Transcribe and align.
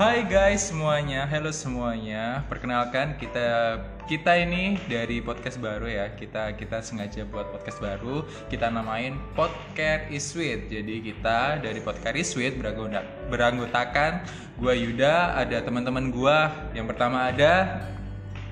Hai 0.00 0.24
guys 0.24 0.72
semuanya, 0.72 1.28
halo 1.28 1.52
semuanya. 1.52 2.40
Perkenalkan 2.48 3.20
kita 3.20 3.76
kita 4.08 4.32
ini 4.32 4.80
dari 4.88 5.20
podcast 5.20 5.60
baru 5.60 5.84
ya. 5.92 6.08
Kita 6.16 6.56
kita 6.56 6.80
sengaja 6.80 7.28
buat 7.28 7.52
podcast 7.52 7.84
baru. 7.84 8.24
Kita 8.48 8.72
namain 8.72 9.20
Podcast 9.36 10.08
is 10.08 10.24
Sweet. 10.24 10.72
Jadi 10.72 11.04
kita 11.04 11.60
dari 11.60 11.84
Podcast 11.84 12.16
is 12.16 12.32
Sweet 12.32 12.56
beranggota, 12.56 13.04
beranggotakan 13.28 14.24
gua 14.56 14.72
Yuda, 14.72 15.36
ada 15.36 15.60
teman-teman 15.60 16.08
gua. 16.08 16.48
Yang 16.72 16.96
pertama 16.96 17.28
ada 17.28 17.84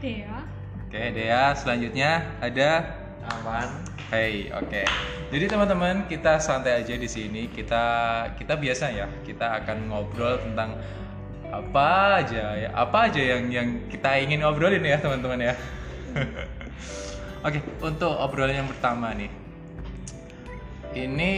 Dea. 0.04 0.44
Oke, 0.85 1.00
Dea. 1.17 1.57
Selanjutnya 1.57 2.29
ada 2.44 2.93
aman 3.25 3.89
Hey, 4.12 4.49
oke. 4.53 4.89
Jadi 5.29 5.44
teman-teman, 5.53 6.08
kita 6.08 6.40
santai 6.40 6.80
aja 6.80 6.96
di 6.96 7.04
sini. 7.04 7.49
Kita 7.53 7.85
kita 8.36 8.57
biasa 8.57 8.89
ya. 8.89 9.04
Kita 9.21 9.64
akan 9.64 9.93
ngobrol 9.93 10.40
tentang 10.40 10.80
apa 11.48 12.20
aja 12.25 12.43
ya. 12.57 12.68
Apa 12.76 13.08
aja 13.08 13.20
yang 13.20 13.48
yang 13.48 13.68
kita 13.89 14.20
ingin 14.20 14.44
ngobrolin 14.44 14.84
ya, 14.84 15.00
teman-teman 15.00 15.52
ya. 15.52 15.54
oke, 17.46 17.58
untuk 17.84 18.12
obrolan 18.12 18.64
yang 18.64 18.68
pertama 18.68 19.12
nih. 19.16 19.30
Ini 20.96 21.32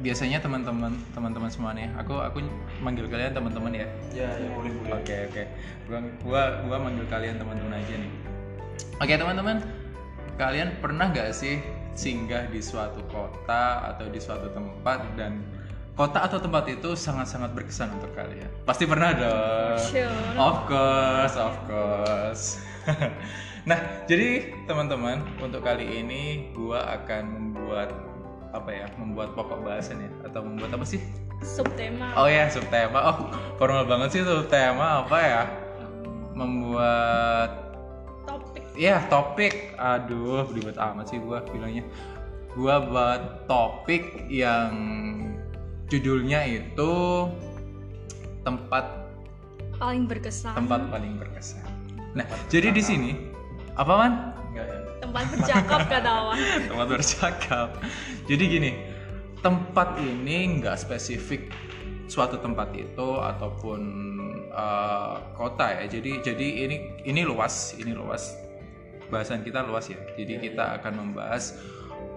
biasanya 0.00 0.40
teman-teman 0.40 0.96
teman-teman 1.12 1.50
semua 1.52 1.76
nih. 1.76 1.90
Aku 2.00 2.18
aku 2.18 2.42
manggil 2.80 3.06
kalian 3.06 3.36
teman-teman 3.36 3.72
ya. 3.74 3.86
ya 4.14 4.28
ya 4.36 4.48
boleh 4.56 4.72
boleh 4.80 4.90
Oke 4.96 5.16
oke. 5.30 5.42
Gua 5.86 5.98
gua 6.24 6.42
gua 6.66 6.76
manggil 6.80 7.06
kalian 7.06 7.36
teman-teman 7.36 7.76
aja 7.76 7.94
nih. 7.94 8.12
Oke 9.00 9.14
teman-teman, 9.16 9.64
kalian 10.36 10.76
pernah 10.80 11.08
nggak 11.12 11.32
sih 11.36 11.60
singgah 11.92 12.48
di 12.48 12.64
suatu 12.64 13.04
kota 13.12 13.92
atau 13.92 14.08
di 14.08 14.20
suatu 14.20 14.48
tempat 14.56 15.04
dan 15.20 15.44
kota 15.94 16.24
atau 16.24 16.38
tempat 16.40 16.64
itu 16.70 16.96
sangat-sangat 16.96 17.52
berkesan 17.52 17.92
untuk 17.98 18.12
kalian? 18.16 18.48
Pasti 18.64 18.84
pernah 18.88 19.10
dong. 19.14 19.78
Sure. 19.80 20.10
Of 20.38 20.56
course, 20.66 21.34
of 21.36 21.54
course. 21.66 22.44
nah, 23.68 23.78
jadi 24.08 24.54
teman-teman, 24.64 25.22
untuk 25.42 25.60
kali 25.60 26.00
ini 26.00 26.50
gua 26.56 27.00
akan 27.00 27.22
membuat 27.28 27.92
apa 28.50 28.70
ya? 28.72 28.86
Membuat 28.96 29.36
pokok 29.36 29.62
bahasan 29.62 30.02
ya 30.02 30.10
atau 30.26 30.42
membuat 30.42 30.74
apa 30.74 30.84
sih? 30.86 31.00
Subtema. 31.40 32.12
Oh 32.16 32.28
ya, 32.28 32.48
subtema. 32.48 32.98
Oh, 33.00 33.16
formal 33.56 33.88
banget 33.88 34.20
sih 34.20 34.22
subtema 34.24 35.04
apa 35.06 35.18
ya? 35.20 35.42
Membuat 36.34 37.70
Topik. 38.30 38.62
Iya 38.78 39.02
topik, 39.10 39.74
aduh 39.74 40.46
ribet 40.54 40.78
amat 40.78 41.10
sih 41.10 41.18
gua 41.18 41.42
bilangnya. 41.50 41.82
Gua 42.54 42.82
buat 42.82 43.50
topik 43.50 44.30
yang 44.30 44.70
judulnya 45.90 46.46
itu 46.46 46.92
tempat 48.46 49.10
paling 49.76 50.06
berkesan. 50.06 50.54
tempat 50.54 50.80
paling 50.88 51.18
berkesan. 51.18 51.66
Nah, 52.14 52.26
jadi 52.46 52.70
di 52.70 52.82
sini 52.82 53.10
apa 53.74 53.92
man? 53.98 54.12
enggak 54.50 54.66
ya 54.66 54.78
Tempat 55.00 55.24
bercakap 55.34 55.80
kata 55.88 56.12
Wan. 56.30 56.38
tempat 56.70 56.86
bercakap. 56.86 57.68
Jadi 58.28 58.44
gini, 58.46 58.70
tempat 59.40 59.96
ini 59.98 60.60
nggak 60.60 60.76
spesifik 60.76 61.50
suatu 62.10 62.38
tempat 62.42 62.74
itu 62.76 63.08
ataupun 63.18 63.80
uh, 64.52 65.34
kota 65.34 65.80
ya. 65.80 65.84
Jadi 65.88 66.20
jadi 66.20 66.46
ini 66.68 66.76
ini 67.08 67.20
luas, 67.24 67.74
ini 67.80 67.96
luas. 67.96 68.36
Bahasan 69.08 69.42
kita 69.42 69.66
luas 69.66 69.90
ya. 69.90 69.98
Jadi 70.14 70.38
kita 70.38 70.78
akan 70.78 70.92
membahas 71.02 71.58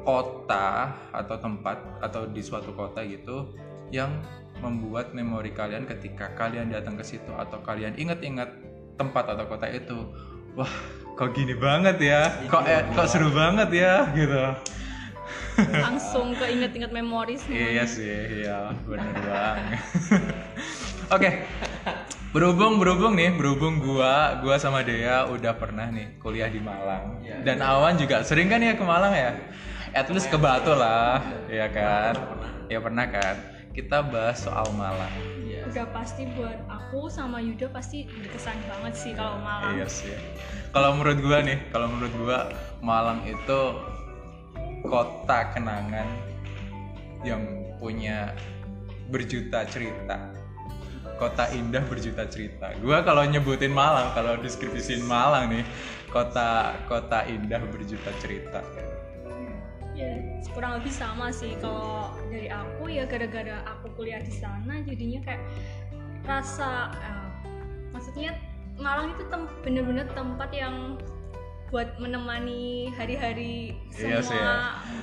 kota 0.04 0.92
atau 1.16 1.36
tempat 1.40 1.80
atau 2.04 2.28
di 2.28 2.44
suatu 2.44 2.76
kota 2.76 3.02
gitu 3.08 3.56
yang 3.90 4.12
membuat 4.60 5.12
memori 5.12 5.52
kalian 5.52 5.84
ketika 5.88 6.32
kalian 6.36 6.72
datang 6.72 6.96
ke 6.96 7.04
situ 7.04 7.32
atau 7.36 7.60
kalian 7.64 7.96
ingat-ingat 7.96 8.48
tempat 8.96 9.36
atau 9.36 9.46
kota 9.48 9.68
itu. 9.68 9.98
Wah, 10.54 10.70
kok 11.18 11.34
gini 11.34 11.58
banget 11.58 11.98
ya? 12.00 12.30
Kok 12.48 12.64
eh, 12.68 12.82
kok 12.94 13.08
seru 13.10 13.34
banget 13.34 13.70
ya 13.74 14.08
gitu. 14.14 14.44
Langsung 15.72 16.34
keinget-inget 16.38 16.92
memori 16.94 17.38
semua. 17.38 17.58
Iya 17.58 17.86
sih, 17.86 18.44
iya 18.44 18.74
bener 18.86 19.14
banget. 19.22 19.80
Oke, 21.14 21.30
berhubung 22.34 22.82
berhubung 22.82 23.14
nih, 23.14 23.34
berhubung 23.38 23.78
gua 23.78 24.42
gua 24.42 24.58
sama 24.58 24.82
Dea 24.82 25.30
udah 25.30 25.54
pernah 25.58 25.90
nih 25.94 26.18
kuliah 26.18 26.50
di 26.50 26.58
Malang 26.58 27.22
Iya. 27.22 27.46
dan 27.46 27.62
Awan 27.62 28.00
juga 28.02 28.26
sering 28.26 28.50
kan 28.50 28.62
ya 28.62 28.74
ke 28.74 28.82
Malang 28.82 29.14
ya. 29.14 29.32
At 29.94 30.10
least 30.10 30.34
ke 30.34 30.42
Batu 30.42 30.74
lah, 30.74 31.22
ya 31.46 31.70
kan? 31.70 32.18
Ya 32.66 32.82
pernah 32.82 33.06
kan. 33.06 33.38
Kita 33.78 34.02
bahas 34.02 34.42
soal 34.42 34.66
Malang. 34.74 35.14
iya 35.46 35.70
Udah 35.70 35.86
pasti 35.94 36.26
buat 36.34 36.58
aku 36.66 37.14
sama 37.14 37.38
Yuda 37.38 37.70
pasti 37.70 38.10
berkesan 38.10 38.58
banget 38.66 38.94
sih 38.98 39.14
kalau 39.14 39.38
Malang. 39.38 39.78
Iya 39.78 39.86
sih. 39.86 40.18
Kalau 40.74 40.98
menurut 40.98 41.22
gua 41.22 41.46
nih, 41.46 41.62
kalau 41.70 41.94
menurut 41.94 42.14
gua 42.18 42.40
Malang 42.82 43.22
itu 43.30 43.60
kota 44.82 45.54
kenangan 45.54 46.10
yang 47.22 47.46
punya 47.78 48.34
berjuta 49.14 49.62
cerita. 49.70 50.34
Kota 51.22 51.54
indah 51.54 51.86
berjuta 51.86 52.26
cerita. 52.26 52.74
Gua 52.82 53.06
kalau 53.06 53.22
nyebutin 53.30 53.70
Malang, 53.70 54.10
kalau 54.18 54.42
deskripsiin 54.42 55.06
Malang 55.06 55.54
nih, 55.54 55.66
kota 56.10 56.74
kota 56.90 57.30
indah 57.30 57.62
berjuta 57.70 58.10
cerita. 58.18 58.66
Ya, 59.94 60.10
kurang 60.50 60.82
lebih 60.82 60.90
sama 60.90 61.30
sih 61.30 61.54
kalau 61.62 62.18
dari 62.26 62.50
aku 62.50 62.90
ya 62.90 63.06
gara-gara 63.06 63.62
aku 63.62 63.94
kuliah 63.94 64.18
di 64.18 64.34
sana 64.34 64.82
jadinya 64.82 65.22
kayak 65.22 65.42
rasa 66.26 66.90
eh, 66.98 67.30
maksudnya 67.94 68.34
Malang 68.74 69.14
itu 69.14 69.22
tem 69.30 69.46
bener-bener 69.62 70.10
tempat 70.18 70.50
yang 70.50 70.98
buat 71.70 71.94
menemani 71.98 72.90
hari-hari 72.94 73.78
Iya 73.94 74.18
semua 74.18 74.22
sih 74.26 74.38
ya. 74.38 74.54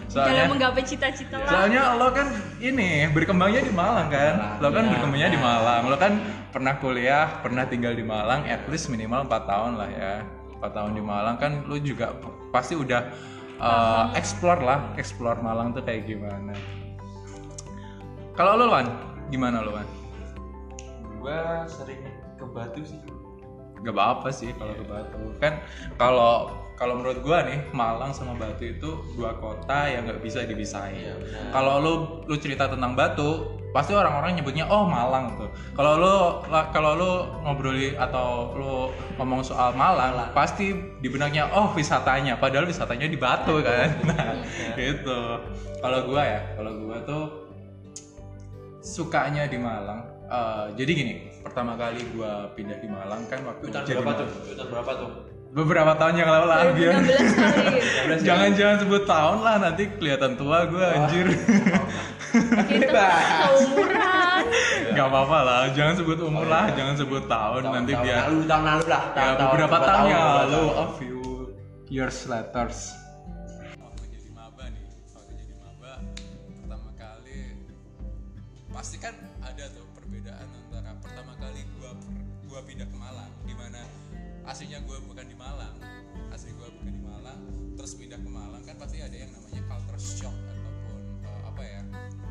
Soalnya- 0.06 0.26
dalam 0.26 0.50
menggapai 0.54 0.82
cita-cita 0.82 1.36
lah. 1.38 1.50
Soalnya 1.50 1.82
lo 1.94 2.10
kan 2.10 2.26
ini 2.58 3.06
berkembangnya 3.10 3.62
di 3.62 3.70
Malang 3.70 4.06
kan. 4.06 4.34
Lo 4.58 4.70
kan 4.70 4.86
Iya. 4.86 4.90
berkembangnya 4.94 5.30
di 5.30 5.38
Malang. 5.38 5.82
Lo 5.86 5.96
kan 5.98 6.12
pernah 6.50 6.74
kuliah, 6.78 7.42
pernah 7.42 7.62
tinggal 7.66 7.94
di 7.94 8.02
Malang 8.02 8.42
at 8.46 8.62
least 8.66 8.86
minimal 8.86 9.22
4 9.26 9.46
tahun 9.46 9.72
lah 9.78 9.90
ya. 9.90 10.14
4 10.58 10.70
tahun 10.74 10.90
di 10.94 11.02
Malang 11.02 11.36
kan 11.38 11.52
lo 11.66 11.78
juga 11.78 12.10
pasti 12.50 12.74
udah 12.74 13.06
uh, 13.60 14.10
explore 14.16 14.60
lah, 14.64 14.90
explore 14.96 15.38
Malang 15.44 15.76
tuh 15.76 15.84
kayak 15.84 16.08
gimana. 16.08 16.56
Kalau 18.34 18.56
lo 18.56 18.72
Wan, 18.72 18.88
gimana 19.28 19.60
lo 19.60 19.76
Wan? 19.76 19.88
gua 21.20 21.68
sering 21.68 22.00
ke 22.40 22.44
Batu 22.48 22.80
sih 22.80 22.96
Gak 23.80 23.96
apa-apa 23.96 24.28
sih 24.28 24.52
kalau 24.60 24.76
ke 24.76 24.84
Batu. 24.84 25.20
Kan 25.40 25.64
kalau 25.96 26.52
kalau 26.80 26.96
menurut 26.96 27.20
gua 27.20 27.44
nih 27.44 27.60
Malang 27.76 28.08
sama 28.08 28.32
Batu 28.32 28.64
itu 28.64 28.90
dua 29.12 29.36
kota 29.36 29.84
yang 29.84 30.08
nggak 30.08 30.24
bisa 30.24 30.48
dipisahin. 30.48 30.96
Iya, 30.96 31.12
benar. 31.20 31.52
Kalau 31.52 31.74
lu 31.84 31.92
lu 32.24 32.34
cerita 32.40 32.72
tentang 32.72 32.96
Batu, 32.96 33.60
pasti 33.76 33.92
orang-orang 33.92 34.40
nyebutnya 34.40 34.64
oh 34.64 34.88
Malang 34.88 35.36
tuh. 35.36 35.52
Kalau 35.76 36.00
lu 36.00 36.14
la- 36.48 36.72
kalau 36.72 36.96
lu 36.96 37.12
ngobroli 37.44 37.92
atau 38.00 38.56
lu 38.56 38.72
ngomong 39.20 39.44
soal 39.44 39.76
Malang, 39.76 40.32
pasti 40.32 40.72
di 40.72 41.08
benaknya 41.12 41.52
oh 41.52 41.68
wisatanya, 41.76 42.40
padahal 42.40 42.64
wisatanya 42.64 43.04
di 43.04 43.18
Batu 43.20 43.60
kan. 43.60 43.88
Nah, 44.08 44.40
itu. 44.80 45.20
Kalau 45.84 46.08
gua 46.08 46.22
ya, 46.24 46.40
kalau 46.56 46.72
gua 46.80 46.96
tuh 47.04 47.24
sukanya 48.80 49.44
di 49.44 49.60
Malang. 49.60 50.00
Eh, 50.30 50.66
jadi 50.80 50.90
gini, 50.96 51.14
pertama 51.44 51.76
kali 51.76 52.00
gua 52.16 52.48
pindah 52.56 52.80
di 52.80 52.88
Malang 52.88 53.28
kan 53.28 53.44
waktu 53.44 53.68
Tahun 53.68 53.84
jadi 53.84 54.00
berapa 54.00 54.12
Malang. 54.16 54.28
tuh? 54.32 54.54
Tahun 54.56 54.70
berapa 54.72 54.92
tuh? 54.96 55.10
Beberapa 55.50 55.92
tahun 55.94 56.14
yang 56.14 56.30
lalu 56.30 56.46
lah 56.46 56.58
biar 56.70 56.94
2016 56.94 57.10
kali. 57.34 58.18
jangan 58.28 58.50
jangan 58.54 58.76
sebut 58.78 59.02
tahun 59.02 59.38
lah 59.40 59.56
nanti 59.58 59.82
kelihatan 59.90 60.32
tua 60.34 60.62
gue 60.64 60.84
anjir 60.86 61.26
Kita 62.70 63.06
seumuran. 63.58 64.42
nggak 64.90 65.06
apa-apa 65.06 65.38
lah 65.42 65.60
jangan 65.70 65.94
sebut 65.96 66.18
umur 66.20 66.46
lah 66.46 66.70
jangan 66.70 66.94
sebut 66.94 67.26
tahun 67.26 67.60
Tahun- 67.60 67.74
nanti 67.74 67.92
tahun 67.92 68.04
biar 68.04 68.18
lalu 68.24 68.38
tahun 68.44 68.62
lalu 68.64 68.84
lah 68.86 69.02
ya 69.02 69.10
tahun- 69.10 69.38
beberapa 69.42 69.76
tahun- 69.76 69.90
tahun 69.90 70.06
yang 70.08 70.26
lalu 70.38 70.62
tahun. 70.62 70.70
a 70.70 70.86
few 70.96 71.20
years 71.88 72.18
later 72.24 72.66
waktu 73.76 74.04
jadi 74.08 74.28
maba 74.30 74.64
nih 74.66 74.84
waktu 75.10 75.32
jadi 75.34 75.54
maba 75.56 75.92
pertama 76.56 76.90
kali 76.94 77.38
pasti 78.70 78.96
kan 78.98 79.14
aslinya 84.50 84.82
gua 84.82 84.98
bukan 85.06 85.30
di 85.30 85.36
Malang 85.38 85.78
asli 86.34 86.50
gua 86.58 86.66
bukan 86.74 86.90
di 86.90 87.02
Malang 87.06 87.38
terus 87.78 87.94
pindah 87.94 88.18
ke 88.18 88.26
Malang 88.26 88.62
kan 88.66 88.74
pasti 88.82 88.98
ada 88.98 89.14
yang 89.14 89.30
namanya 89.30 89.62
culture 89.70 90.02
shock 90.02 90.34
ataupun 90.34 90.98
eh, 91.22 91.42
apa 91.46 91.62
ya 91.62 91.80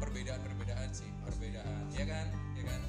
perbedaan-perbedaan 0.03 0.89
sih 0.91 1.07
perbedaan 1.23 1.87
ya 1.95 2.03
kan 2.03 2.27
ya 2.59 2.63
kan? 2.67 2.81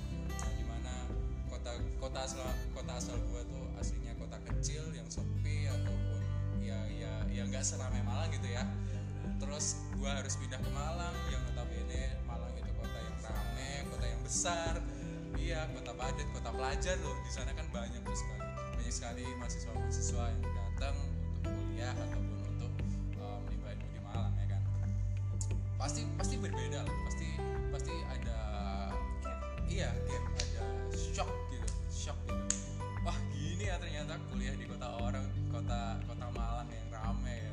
Nah, 0.81 1.07
kota 1.47 1.77
kota 2.03 2.19
asal 2.27 2.43
kota 2.75 2.93
asal 2.99 3.15
gua 3.31 3.47
tuh 3.47 3.65
aslinya 3.79 4.19
kota 4.19 4.35
kecil 4.51 4.83
yang 4.91 5.07
sepi 5.07 5.71
ataupun 5.71 6.21
ya 6.59 6.81
ya 6.91 7.13
ya 7.31 7.43
nggak 7.47 7.63
seramai 7.63 8.03
Malang 8.03 8.35
gitu 8.35 8.51
ya. 8.51 8.67
Terus 9.39 9.79
gua 9.95 10.19
harus 10.19 10.35
pindah 10.43 10.59
ke 10.59 10.71
Malang 10.75 11.15
yang 11.31 11.39
notabene 11.47 12.19
Malang 12.27 12.51
itu 12.59 12.73
kota 12.75 12.99
yang 12.99 13.17
rame 13.23 13.71
kota 13.95 14.07
yang 14.11 14.23
besar 14.27 14.75
iya 15.39 15.61
kota 15.71 15.95
padat 15.95 16.29
kota 16.35 16.51
pelajar 16.51 16.97
loh 17.05 17.15
di 17.23 17.31
sana 17.31 17.55
kan 17.55 17.67
banyak 17.71 18.01
tuh 18.03 18.17
sekali 18.17 18.50
banyak 18.81 18.97
sekali 18.97 19.29
mahasiswa 19.37 19.73
mahasiswa 19.77 20.25
yang 20.25 20.41
datang 20.57 20.97
untuk 21.05 21.53
kuliah 21.53 21.93
ataupun 21.93 22.37
untuk 22.49 22.73
uh, 23.21 23.37
menimba 23.45 23.77
ilmu 23.77 23.89
di 23.93 24.01
Malang 24.01 24.33
ya 24.41 24.47
kan? 24.57 24.63
Pasti 25.77 26.01
pasti 26.17 26.35
berbeda 26.41 26.81
lah. 26.81 26.97
Pasti 27.05 27.29
pasti 27.69 27.93
ada 28.09 28.41
iya 29.69 29.93
gap 30.09 30.25
ada 30.33 30.65
shock 30.97 31.29
gitu 31.53 31.69
shock 31.93 32.17
gitu. 32.25 32.57
Wah 33.05 33.19
gini 33.37 33.69
ya 33.69 33.77
ternyata 33.77 34.17
kuliah 34.33 34.57
di 34.57 34.65
kota 34.65 34.89
orang 34.97 35.29
kota 35.53 36.01
kota 36.09 36.27
Malang 36.33 36.73
yang 36.73 36.89
rame 36.89 37.37
ya. 37.37 37.53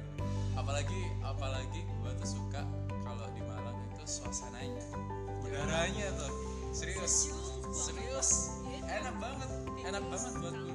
apalagi 0.55 1.11
apalagi 1.27 1.83
gua 1.99 2.15
tuh 2.23 2.39
suka 2.39 2.63
kalau 3.03 3.27
di 3.35 3.43
Malang 3.43 3.75
itu 3.91 4.05
suasananya 4.07 4.95
udaranya 5.43 6.07
tuh 6.15 6.31
serius 6.71 7.35
serius 7.75 8.55
enak 8.87 9.15
banget 9.19 9.51
enak 9.83 10.03
banget 10.07 10.33
buat 10.39 10.66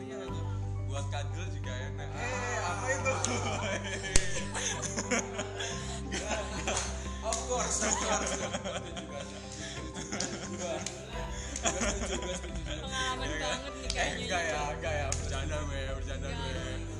buat 0.92 1.08
kadul 1.08 1.46
juga 1.48 1.72
enak. 1.72 2.08
Eh 2.20 2.58
apa 2.60 2.86
itu? 2.92 3.12
Of 7.22 7.38
course 7.48 7.78
of 7.80 7.94
course. 7.96 8.32
Pengalaman 12.82 13.24
Iya 13.24 13.38
kan? 13.40 13.48
banget 13.56 13.72
nih 13.72 13.88
eh 13.88 13.92
kayaknya 13.94 14.24
enggak 14.28 14.42
ya 14.44 14.60
enggak 14.68 14.92
ya. 14.92 15.06
Bercanda 15.16 15.56
gue 15.64 15.80
bercanda 15.96 16.28
gue. 16.28 16.52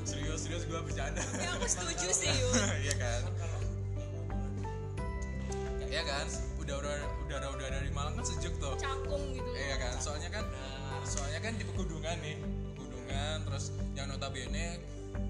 Serius 0.08 0.40
serius 0.40 0.64
gue 0.64 0.80
bercanda. 0.80 1.20
Ya 1.36 1.50
aku 1.52 1.66
setuju 1.68 2.08
sih 2.16 2.32
Yun 2.32 2.54
iya 2.88 2.94
kan? 2.96 3.22
Iya 5.84 6.02
kan? 6.08 6.26
Udah 6.64 6.80
udah 6.80 6.96
udah 7.28 7.68
dari 7.68 7.90
Malang 7.92 8.16
kan 8.16 8.24
sejuk 8.24 8.56
tuh. 8.56 8.72
Cakung 8.80 9.36
gitu. 9.36 9.50
Iya 9.52 9.76
kan? 9.76 9.94
Soalnya 10.00 10.32
kan 10.32 10.44
soalnya 11.04 11.44
kan 11.44 11.52
di 11.60 11.64
pegunungan 11.68 12.16
nih 12.24 12.40
pegunungan 13.12 13.44
terus 13.44 13.68
yang 13.92 14.08
notabene 14.08 14.80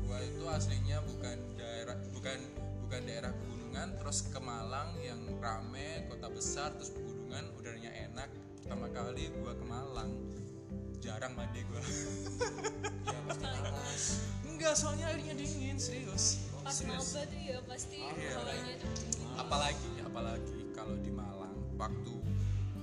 gua 0.07 0.23
itu 0.23 0.47
aslinya 0.47 1.03
bukan 1.03 1.35
daerah 1.59 1.99
bukan 2.15 2.39
bukan 2.87 3.01
daerah 3.11 3.35
pegunungan 3.35 3.89
terus 3.99 4.23
ke 4.31 4.39
Malang 4.39 4.95
yang 5.03 5.19
rame 5.43 6.07
kota 6.07 6.31
besar 6.31 6.71
terus 6.79 6.95
pegunungan 6.95 7.51
udaranya 7.59 7.91
enak. 8.07 8.31
Pertama 8.63 8.87
kali 8.95 9.35
gua 9.43 9.59
ke 9.59 9.67
Malang. 9.67 10.15
Jarang 11.03 11.35
mandi 11.35 11.67
gua. 11.67 11.83
Enggak 14.47 14.79
soalnya 14.79 15.11
airnya 15.11 15.35
dingin 15.35 15.75
serius. 15.75 16.47
Pas 16.63 16.79
serius. 16.79 17.19
maba 17.19 17.27
tuh 17.27 17.41
ya 17.43 17.59
pasti 17.67 17.99
Iya. 17.99 18.39
hawanya 18.39 18.75
tuh 18.79 18.95
apalagi 19.35 19.91
apalagi 20.07 20.71
kalau 20.71 20.95
di 21.03 21.11
Malang 21.11 21.59
waktu 21.75 22.15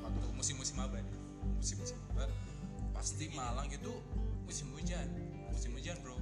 waktu 0.03 0.27
musim-musim 0.35 0.75
maba 0.75 0.99
nih 0.99 1.15
musim-musim 1.55 1.95
maba 2.11 2.27
pasti 2.91 3.31
Malang 3.31 3.71
itu 3.71 3.95
musim 4.49 4.73
hujan. 4.73 5.05
Musim 5.53 5.77
hujan 5.77 5.93
bro. 6.01 6.17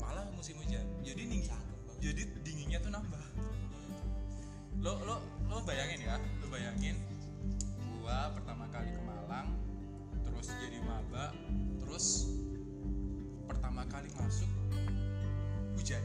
Malah 0.00 0.24
musim 0.32 0.56
hujan. 0.64 0.80
Jadi 1.04 1.28
dingin 1.28 1.44
jadi 2.00 2.24
dinginnya 2.40 2.80
tuh 2.80 2.88
nambah. 2.88 3.20
Lo 4.80 4.96
lo 5.04 5.20
lo 5.44 5.60
bayangin 5.68 6.08
ya. 6.08 6.16
Lo 6.40 6.48
bayangin 6.48 6.96
gua 8.00 8.32
pertama 8.32 8.64
kali 8.72 8.96
ke 8.96 9.00
Malang 9.04 9.52
terus 10.24 10.48
jadi 10.56 10.80
maba 10.80 11.36
terus 11.84 12.32
pertama 13.44 13.84
kali 13.92 14.08
masuk 14.16 14.48
hujan. 15.76 16.00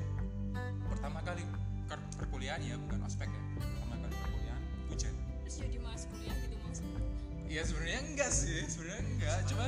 Pertama 0.92 1.24
kali 1.24 1.48
per- 1.88 2.12
perkuliahan 2.20 2.60
ya 2.68 2.76
bukan 2.76 3.00
ospek 3.08 3.32
ya. 3.32 3.44
Pertama 3.64 3.96
kali 4.04 4.12
perkuliahan 4.12 4.64
hujan. 4.92 5.14
Terus 5.48 5.56
jadi 5.64 5.78
mas 5.80 6.04
kuliah 6.12 6.36
gitu 6.36 6.60
maksudnya 6.68 7.00
Iya 7.48 7.64
sebenarnya 7.64 8.02
enggak 8.12 8.32
sih. 8.36 8.60
Sebenarnya 8.68 9.04
enggak. 9.08 9.38
Cuma 9.48 9.66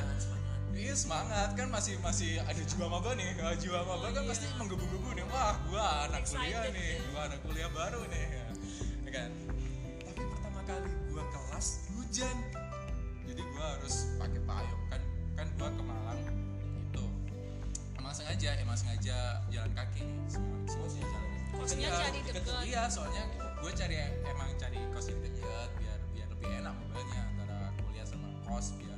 iya 0.74 0.94
semangat. 0.94 1.54
Kan 1.54 1.68
masih 1.68 1.96
masih 2.00 2.40
ada 2.42 2.58
jiwa 2.58 2.86
maba 2.88 3.14
nih. 3.14 3.30
Nah, 3.36 3.54
jiwa 3.54 3.80
maba 3.84 4.10
kan 4.10 4.24
pasti 4.26 4.46
menggebu-gebu 4.56 5.10
nih. 5.14 5.24
Wah 5.28 5.54
gua 5.68 5.84
anak 6.08 6.26
kuliah 6.26 6.64
Excited 6.64 6.72
nih. 6.74 6.90
ya. 6.90 7.06
gua 7.12 7.20
anak 7.28 7.38
kuliah 7.42 7.70
baru 7.70 8.00
nih. 8.08 8.24
Ya 8.28 8.46
Ya 9.04 9.10
kan? 9.14 9.30
Tapi 10.04 10.22
pertama 10.26 10.60
kali 10.64 10.90
gua 11.08 11.24
kelas 11.28 11.66
hujan. 11.92 12.36
Jadi 13.24 13.42
gua 13.54 13.66
harus 13.78 13.94
pakai 14.16 14.40
payung. 14.42 14.82
Kan 14.88 15.00
kan 15.34 15.46
gua 15.56 15.68
ke 15.70 15.82
Malang. 15.82 16.20
Itu 16.82 17.04
emang 17.96 18.12
sengaja 18.12 18.50
emang 18.58 18.76
sengaja 18.76 19.16
jalan 19.48 19.72
kaki. 19.72 20.02
Nih 20.04 20.28
semua 20.28 20.56
semua 20.66 20.88
sih 20.88 21.00
jalan 21.00 21.22
kaki. 21.24 21.36
Kosnya 21.48 21.80
Iya, 21.80 21.90
cari 21.96 22.18
deket. 22.22 22.42
iya 22.62 22.82
soalnya 22.86 23.24
gue 23.58 23.72
cari 23.74 23.96
emang 24.22 24.50
cari 24.54 24.78
kos 24.94 25.10
yang 25.10 25.18
deket 25.18 25.68
biar 25.74 25.98
biar 26.14 26.28
lebih 26.30 26.48
enak 26.62 26.70
mobilnya 26.76 27.22
antara 27.26 27.58
kuliah 27.82 28.06
sama 28.06 28.28
kos 28.46 28.76
biar 28.78 28.94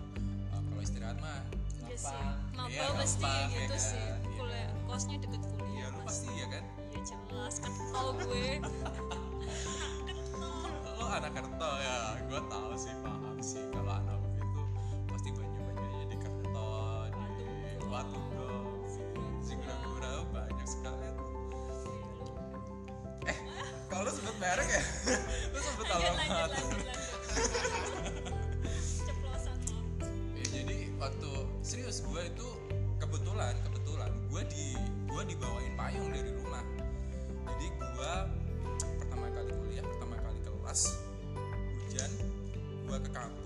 uh, 0.52 0.60
kalau 0.60 0.82
istirahat 0.84 1.16
mah 1.24 1.40
iya 1.90 1.98
sih 1.98 2.14
Gampang. 2.14 2.54
maba 2.54 2.70
Iya, 2.70 2.86
pasti 2.94 3.24
gampang, 3.24 3.50
ya 3.50 3.58
gitu 3.58 3.74
kan? 3.74 3.80
sih 3.82 3.98
Iya 3.98 4.38
kuliah 4.38 4.62
kan? 4.62 4.86
kosnya 4.86 5.16
deket 5.18 5.42
kuliah 5.42 5.70
iya 5.70 5.86
lu 5.90 5.98
pasti 6.06 6.28
ya 6.32 6.46
kan? 6.46 6.64
Iya 6.90 7.00
jelas 7.02 7.54
kan 7.58 7.72
tau 7.90 8.08
gue 8.14 8.46
lo 10.94 11.04
anak 11.18 11.32
kerto 11.34 11.70
ya 11.80 11.98
gue 12.22 12.40
tahu 12.46 12.70
sih 12.76 12.94
paham 13.02 13.36
sih 13.40 13.62
kalau 13.72 13.92
anak 13.92 14.20
itu 14.36 14.62
pasti 15.08 15.28
banyak 15.32 15.62
banyaknya 15.66 16.04
di 16.06 16.16
kerto 16.16 16.68
di 17.10 17.84
dong 18.30 18.68
si 19.42 19.52
gura-gura 19.58 20.12
banyak 20.30 20.66
sekali. 20.68 21.08
Eh 23.26 23.38
kalau 23.88 24.06
lu 24.06 24.12
sebut 24.12 24.36
merek 24.38 24.68
ya? 24.70 24.82
Lu 25.52 25.58
sebut 25.58 25.86
alamat 25.88 26.50
serius 31.70 32.02
gue 32.02 32.18
itu 32.26 32.48
kebetulan 32.98 33.54
kebetulan. 33.62 34.10
Gue 34.26 34.42
di 34.50 34.74
gue 35.06 35.22
dibawain 35.22 35.70
payung 35.78 36.10
dari 36.10 36.34
rumah. 36.42 36.66
Jadi 37.46 37.66
gue 37.78 38.12
pertama 38.98 39.30
kali 39.30 39.54
kuliah 39.54 39.86
pertama 39.86 40.18
kali 40.18 40.38
kelas 40.42 40.98
hujan 41.86 42.10
gue 42.90 42.98
ke 43.06 43.10
kampus 43.14 43.39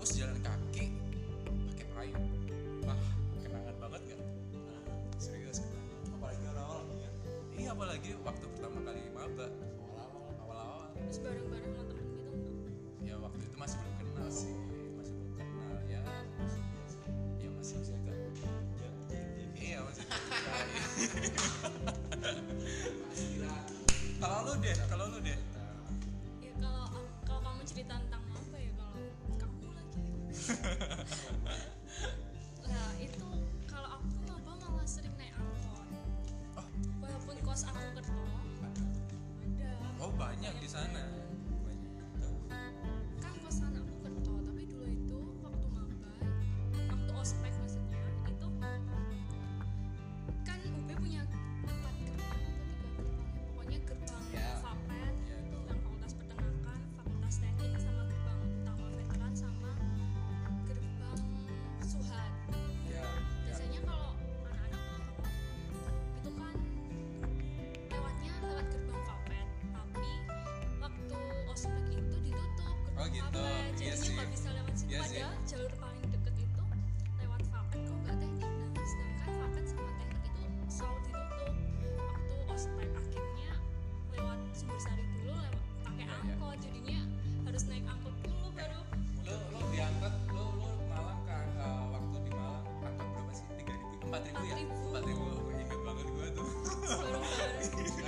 Bye. 97.25 98.01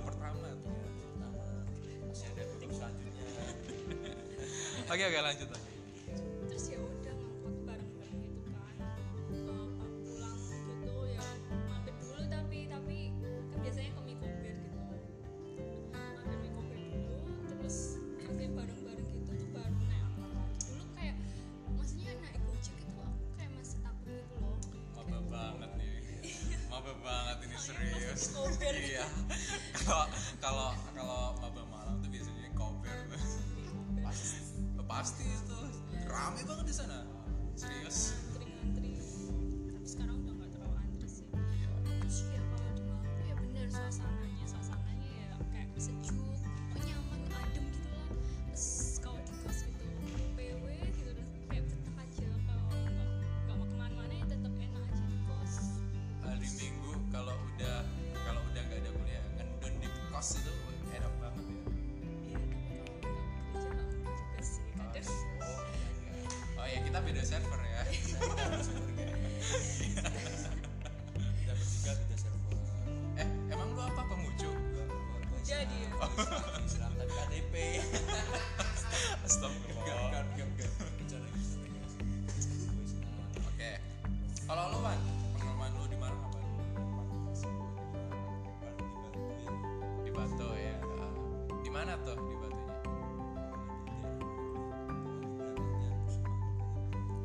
bab 0.00 0.16
pertama 0.16 0.48
tuh 0.64 0.72
pertama 1.12 1.44
masih 2.08 2.26
ada 2.32 2.42
tim 2.56 2.70
selanjutnya 2.72 3.24
oke 4.88 5.02
oke 5.04 5.20
lanjut 5.20 5.48
lagi 5.52 5.68
Terus 6.50 6.64
ya 6.72 6.78
udah 6.80 7.14
ngangkut 7.14 7.56
bareng-bareng 7.62 8.18
gitu 8.24 8.40
kan. 8.48 8.74
Pas 9.78 9.92
pulang 10.02 10.40
gitu 10.66 10.94
ya 11.06 11.22
mampir 11.70 11.94
dulu 12.00 12.22
tapi 12.26 12.58
tapi 12.66 12.98
kan 13.52 13.58
biasanya 13.62 13.90
ke 13.94 14.00
mie 14.02 14.16
kober 14.18 14.54
gitu. 14.56 14.80
Mampir 15.94 16.36
mie 16.42 16.50
kober 16.50 16.78
dulu 16.80 17.16
terus 17.46 17.76
mampir 18.24 18.48
bareng-bareng 18.50 19.08
gitu 19.14 19.30
tuh 19.30 19.48
baru 19.54 19.78
naik. 19.86 20.08
Dulu 20.66 20.84
kayak 20.98 21.16
maksudnya 21.76 22.10
naik 22.18 22.40
gojek 22.42 22.76
itu 22.80 22.96
aku 22.98 23.26
kayak 23.38 23.50
masih 23.54 23.78
takut 23.84 24.10
gitu 24.10 24.34
loh. 24.40 24.58
maba 24.98 25.18
banget 25.30 25.70
nih 25.78 25.90
maba 26.72 26.92
banget 26.98 27.36
ini 27.46 27.56
serius 27.60 28.22
iya 28.74 29.06
kalau 29.90 30.06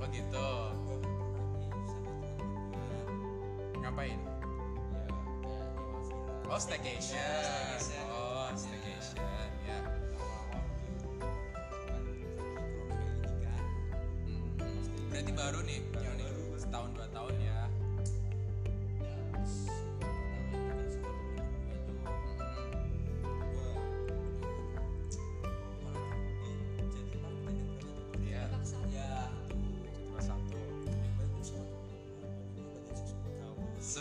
Oh 0.06 0.14
gitu. 0.14 0.50
Ngapain? 3.82 4.22
Oh 6.46 6.62
staycation. 6.62 7.18
Oh 8.14 8.54
staycation 8.54 9.18
ya. 9.66 9.82
Hmm, 14.30 15.10
Berarti 15.10 15.32
baru 15.34 15.66
nih, 15.66 15.82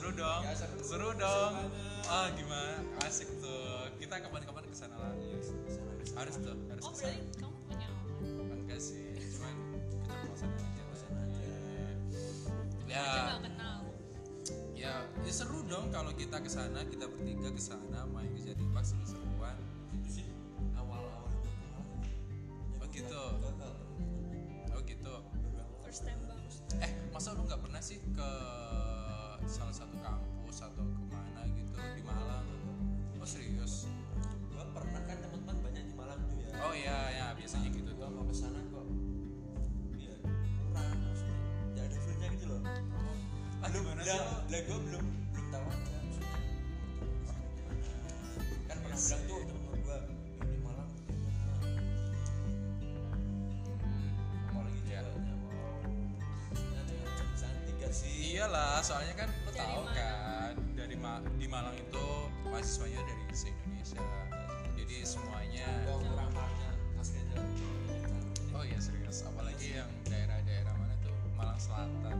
Seru 0.04 0.20
dong. 0.20 0.42
Ya, 0.44 0.52
seru. 0.52 0.76
Seru 0.84 1.10
dong. 1.16 1.52
Ah 2.12 2.28
gimana? 2.36 2.76
Asik 3.08 3.24
tuh. 3.40 3.88
Kita 3.96 4.20
kapan-kapan 4.20 4.68
ke 4.68 4.76
sana 4.76 5.00
lagi. 5.00 5.32
Harus 6.12 6.36
tuh, 6.44 6.52
harus 6.68 6.84
oh 6.84 6.92
ke 6.92 6.96
sana. 7.00 7.16
berarti 7.16 7.40
kamu 7.40 7.56
punya 7.64 7.88
awan 7.88 8.58
enggak 8.68 8.80
sih 8.84 9.16
cuman 9.16 9.56
keceplosan 10.04 10.50
aja. 11.16 11.48
Ya 12.84 13.00
aja. 13.00 13.16
Nggak 13.16 13.40
kenal. 13.48 13.78
Ya 14.76 14.94
ya 15.08 15.32
seru 15.32 15.64
dong 15.72 15.88
kalau 15.88 16.12
kita 16.12 16.36
ke 16.36 16.52
sana 16.52 16.84
kita 16.84 17.08
bertiga 17.08 17.48
ke 17.48 17.62
sana 17.64 18.04
main 18.12 18.28
ke 18.36 18.44
Jadi 18.44 18.60
Park 18.76 18.84
seru-seruan 18.84 19.56
oh 22.76 22.86
gitu. 22.92 23.24
oh 24.68 24.80
gitu. 24.84 25.14
First 25.80 26.04
time 26.04 26.20
banget. 26.28 26.52
Eh 26.84 26.92
masa 27.08 27.32
lu 27.32 27.48
nggak 27.48 27.64
pernah 27.64 27.80
sih 27.80 28.04
ke 28.12 28.30
atau 30.64 30.84
ke 30.84 31.02
mana 31.12 31.42
gitu 31.52 31.72
di 31.76 32.02
Malang. 32.02 32.46
Oh 33.20 33.28
serius? 33.28 33.84
Gua 34.48 34.64
pernah 34.72 35.00
kan 35.04 35.16
teman-teman 35.20 35.56
banyak 35.60 35.84
di 35.84 35.94
Malang 35.94 36.20
tuh 36.24 36.36
ya. 36.40 36.48
Oh 36.64 36.72
iya 36.72 36.98
ya 37.12 37.26
biasanya 37.36 37.68
gitu 37.68 37.90
gua 37.92 38.08
tuh 38.08 38.08
mau 38.08 38.24
ke 38.24 38.34
sana 38.34 38.60
kok. 38.72 38.86
Iya 39.96 40.14
kurang 40.24 40.88
maksudnya. 41.04 41.36
Nggak 41.72 41.84
ada 41.84 41.96
feelnya 42.00 42.28
gitu 42.32 42.44
loh. 42.48 42.60
Aduh 43.64 43.80
mana 43.84 44.00
sih 44.04 44.10
lah 44.12 44.44
lah 44.48 44.60
gua 44.64 44.78
belum 44.80 45.04
belum 45.32 45.46
tahu 45.52 45.64
aja 45.68 45.96
maksudnya. 46.00 46.38
Kan 48.64 48.76
pernah 48.80 48.96
Iya 48.96 49.04
bilang 49.04 49.22
tuh 49.28 49.40
teman 49.44 49.78
gua 49.84 49.98
"Ya, 50.00 50.44
di 50.48 50.58
Malang 50.64 50.88
apalagi 54.48 54.80
Iya. 54.84 55.00
sih? 57.94 58.34
Iyalah, 58.34 58.82
soalnya 58.82 59.14
kan 59.14 59.28
lo 59.46 59.50
tahu 59.54 59.86
mana? 59.86 59.94
kan 59.94 60.33
Ma- 61.04 61.20
di 61.36 61.44
Malang 61.44 61.76
itu 61.76 62.06
mahasiswanya 62.48 62.96
dari 63.04 63.24
se 63.36 63.52
Indonesia. 63.52 64.00
Jadi 64.72 65.04
semuanya 65.04 65.68
Oh 68.56 68.64
iya 68.64 68.80
serius, 68.80 69.20
apalagi 69.28 69.76
yang 69.76 69.90
daerah-daerah 70.08 70.72
mana 70.80 70.96
tuh? 71.04 71.12
Malang 71.36 71.60
Selatan. 71.60 72.16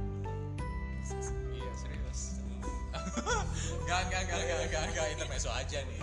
Iya 1.49 1.73
serius. 1.73 2.45
Gak, 3.88 4.03
gak, 4.12 4.23
gak, 4.29 4.41
gak, 4.45 4.62
gak, 4.69 4.85
gak, 4.93 5.07
intermezzo 5.17 5.49
aja 5.49 5.81
nih. 5.81 6.00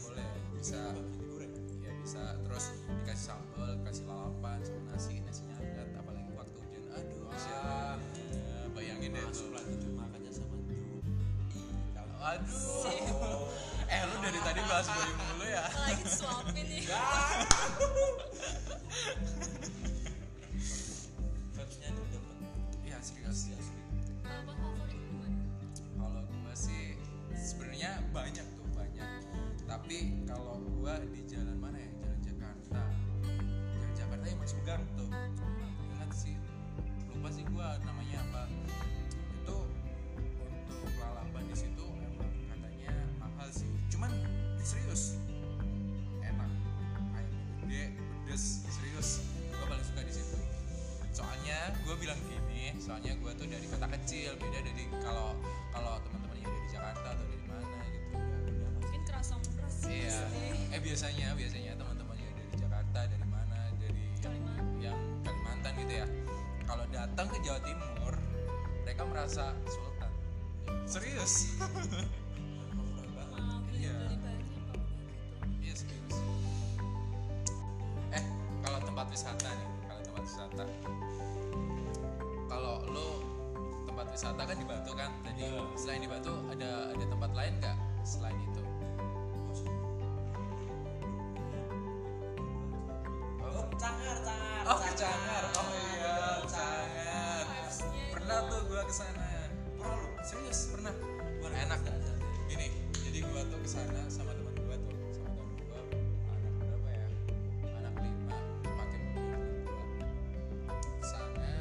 Boleh, 0.00 0.26
bisa. 0.56 0.80
digoreng 1.18 1.52
Iya 1.82 1.92
bisa. 2.02 2.22
Terus 2.46 2.64
dikasih 2.88 3.24
sambal, 3.30 3.70
kasih 3.86 4.04
lalapan 4.08 4.58
sama 4.62 4.80
nasi, 4.92 5.14
nasinya 5.22 5.54
hangat. 5.60 5.88
Apalagi 5.98 6.32
waktu 6.34 6.58
hujan. 6.58 6.82
Aduh, 6.94 7.26
Wah. 7.28 7.98
Ya, 7.98 8.70
bayangin 8.74 9.14
deh 9.14 9.22
masuk 9.26 9.48
tuh. 9.50 9.56
lagi 9.58 9.74
tuh 9.78 9.92
makannya 9.94 10.32
sama 10.32 10.56
Drew 10.66 10.98
Aduh. 12.24 13.48
Eh 13.84 14.00
lu 14.08 14.16
dari 14.24 14.40
tadi 14.40 14.60
bahas 14.64 14.88
boy 14.88 15.10
mulu 15.12 15.44
ya. 15.46 15.64
lagi 15.68 16.02
disuapin 16.02 16.64
nih 16.66 16.82
vibesnya 21.74 21.88
itu 21.90 22.02
dapet 22.14 22.36
iya 22.86 22.98
serius 23.02 23.50
gimana 23.50 25.42
kalau 25.98 26.22
gue 26.22 26.54
sih 26.54 26.94
sebenarnya 27.34 27.98
banyak 28.14 28.46
tuh 28.54 28.68
banyak 28.72 29.08
tapi 29.74 30.22
kalau 30.22 30.62
gue 30.62 30.94
di 31.10 31.26
jalan 31.26 31.58
mana 31.58 31.74
ya? 31.82 31.90
Jalan 31.98 32.20
Jakarta. 32.22 32.82
Jalan 33.74 33.92
Jakarta 33.98 34.24
yang 34.30 34.38
masuk 34.38 34.60
gang 34.62 34.84
tuh. 34.94 35.10
Ingat 35.98 36.10
sih. 36.14 36.38
Lupa 37.10 37.28
sih 37.34 37.42
gue 37.42 37.68
namanya 37.82 38.22
merasa 69.34 69.50
sultan. 69.66 70.12
Serius? 70.86 71.34
Banget 71.58 71.98
Iya. 73.74 73.98
iya 75.58 75.74
serius. 75.74 76.16
Eh 78.14 78.22
kalau 78.62 78.78
tempat 78.78 79.10
wisata 79.10 79.50
nih 79.50 79.68
kalau 79.90 80.02
tempat 80.06 80.22
wisata. 80.22 80.64
Kalau 82.46 82.74
lo 82.86 83.08
tempat 83.90 84.06
wisata 84.14 84.42
kan 84.46 84.54
di 84.54 84.66
Batu 84.70 84.94
kan? 84.94 85.10
Tadi 85.26 85.42
Iya. 85.42 85.66
selain 85.74 86.06
di 86.06 86.08
Batu 86.14 86.30
ada 86.54 86.94
ada 86.94 87.04
tempat 87.10 87.30
lain 87.34 87.58
nggak 87.58 87.76
selain 88.06 88.38
itu? 88.38 88.62
Oh 93.42 93.66
cangar 93.74 94.16
cangar 94.22 94.62
Oh 94.62 94.78
Cangar, 94.94 95.42
oh 95.58 95.68
iya 95.74 96.14
Cangar. 96.46 97.42
Pernah 98.14 98.38
tuh 98.48 98.60
gua 98.70 98.82
ke 98.88 98.94
sana. 98.94 99.23
Serius 100.24 100.72
pernah? 100.72 100.96
Enak. 101.44 101.84
Gini, 102.48 102.72
jadi 102.96 103.20
gua 103.28 103.44
tuh 103.44 103.60
ke 103.60 103.68
sana 103.68 104.08
sama 104.08 104.32
teman 104.32 104.56
gua 104.64 104.76
tuh, 104.88 104.96
sama 105.12 105.28
teman 105.36 105.52
gua 105.68 105.80
anak 106.32 106.52
berapa 106.64 106.88
ya? 106.90 107.08
Anak 107.78 107.94
lima, 108.00 108.36
pakai 108.64 108.98
mobil. 109.04 109.40
Ke 110.80 111.04
sana, 111.04 111.52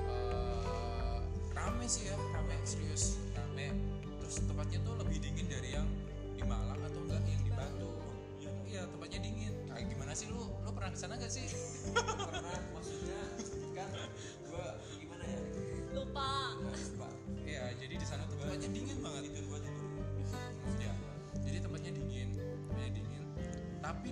eh, 0.00 1.16
rame 1.52 1.84
sih 1.84 2.08
ya, 2.08 2.16
rame 2.16 2.56
serius, 2.64 3.20
rame. 3.36 3.68
Terus 4.24 4.34
tempatnya 4.48 4.80
tuh 4.80 4.96
lebih 5.04 5.20
dingin 5.20 5.46
dari 5.46 5.76
yang 5.76 5.88
di 6.40 6.42
Malang 6.42 6.80
atau 6.88 7.00
enggak 7.04 7.20
yang 7.28 7.44
di 7.44 7.52
Batu. 7.52 7.92
Iya, 8.64 8.88
tempatnya 8.88 9.20
dingin. 9.20 9.52
Kayak 9.68 9.92
gimana 9.92 10.12
sih 10.16 10.32
lu? 10.32 10.40
Lu 10.64 10.70
pernah 10.72 10.88
ke 10.88 10.98
sana 10.98 11.20
gak 11.20 11.28
sih? 11.28 11.46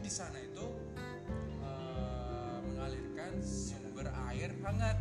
di 0.02 0.10
sana 0.10 0.38
itu 0.38 0.66
eh, 1.62 2.58
mengalirkan 2.66 3.32
sumber 3.40 4.10
air 4.28 4.50
hangat. 4.60 4.98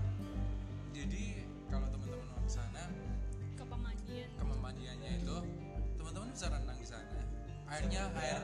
Jadi 0.94 1.42
kalau 1.68 1.88
teman-teman 1.90 2.28
mau 2.30 2.40
ke 2.46 2.52
sana, 2.52 2.84
ke 3.58 3.64
pemandian 3.66 4.30
ke 4.30 4.44
pemandiannya 4.46 5.12
itu 5.18 5.36
teman-teman 5.98 6.30
bisa 6.30 6.48
renang 6.48 6.78
di 6.78 6.88
sana. 6.88 7.20
Airnya 7.72 8.02
air, 8.14 8.44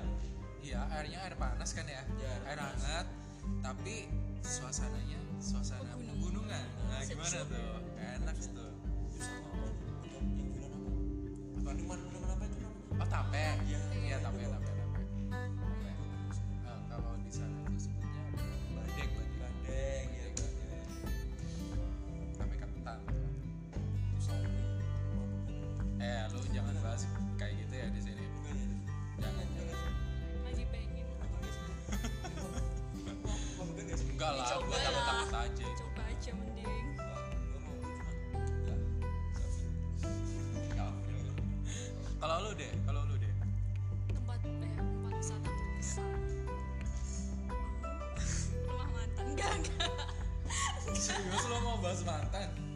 iya 0.63 0.81
airnya 0.89 1.19
air 1.27 1.35
panas 1.35 1.69
kan 1.75 1.85
ya, 1.85 2.01
Ya, 2.17 2.31
air 2.33 2.41
air 2.47 2.57
panas. 2.57 2.81
hangat. 2.81 3.07
Tapi 3.63 3.95
suasananya 4.43 5.19
suasana 5.39 5.93
Pegunungan. 5.95 6.65
Nah, 6.89 7.01
gimana 7.05 7.39
tuh? 7.47 7.79
Enak 7.95 8.35
tuh. 8.41 8.47
itu 8.47 8.65
sama 9.23 9.49
apa 9.49 9.67
apa 11.57 11.69
minuman 11.73 11.99
minuman 12.05 12.29
apa 12.31 12.43
itu 12.45 12.57
namanya 12.59 13.01
Oh 13.01 13.07
tape? 13.07 13.45
Iya. 13.67 13.79
Iya 13.93 14.15
tape 14.19 14.37
tape 14.37 14.47
tape. 14.47 14.65
Tape. 14.66 14.66
Sana 17.37 17.53
itu 17.69 17.85
sebutnya 17.85 18.23
badek 18.73 19.09
bandeng 19.37 20.07
ya 20.09 20.25
bandeng 20.33 20.89
Tape 22.33 22.55
ketan. 22.57 22.99
itu 24.17 24.33
Eh 26.01 26.21
lu 26.33 26.41
jangan 26.49 26.75
bahas 26.81 27.05
kayak 27.37 27.53
gitu 27.61 27.73
ya 27.77 27.87
di 27.93 28.01
sini. 28.01 28.25
bukan 28.25 28.55
ya 28.57 28.65
Jangan 29.21 29.45
jangan. 29.53 29.77
lagi 30.45 30.63
pengen 30.73 31.05
Enggak 34.07 34.31
lah, 34.33 34.49
gua 34.65 34.77
takut 34.81 35.03
takut 35.05 35.29
aja 35.37 35.66
Serius 50.97 51.43
lu 51.47 51.57
mau 51.63 51.77
bahas 51.79 52.01
mantan? 52.03 52.66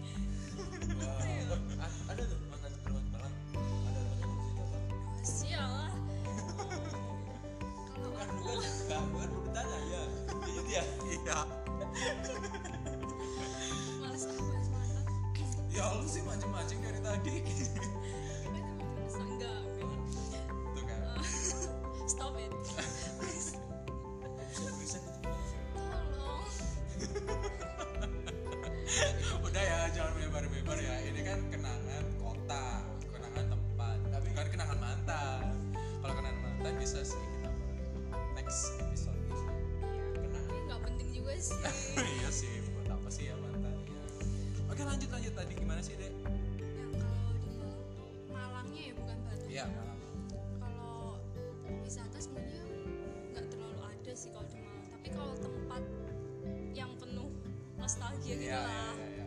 Nostalgia 58.32 58.40
gitu 58.40 58.48
Iya 58.48 58.60
lah 58.60 58.96
iya 58.96 59.08
iya. 59.12 59.26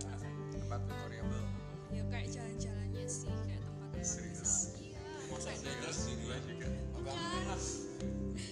Tempat 0.55 0.81
memorable. 0.85 1.43
ya 1.90 2.03
kayak 2.09 2.29
jalan-jalannya 2.31 3.05
sih 3.07 3.29
kayak 3.29 3.62
tempat 3.62 3.88
yang 3.93 4.05
Serius? 4.05 4.53
iya 4.77 5.01
kayak 5.31 5.59
Serius 5.61 5.97
sih 5.99 6.14
gua 6.21 6.37
juga. 6.43 6.67
bukan 6.95 7.61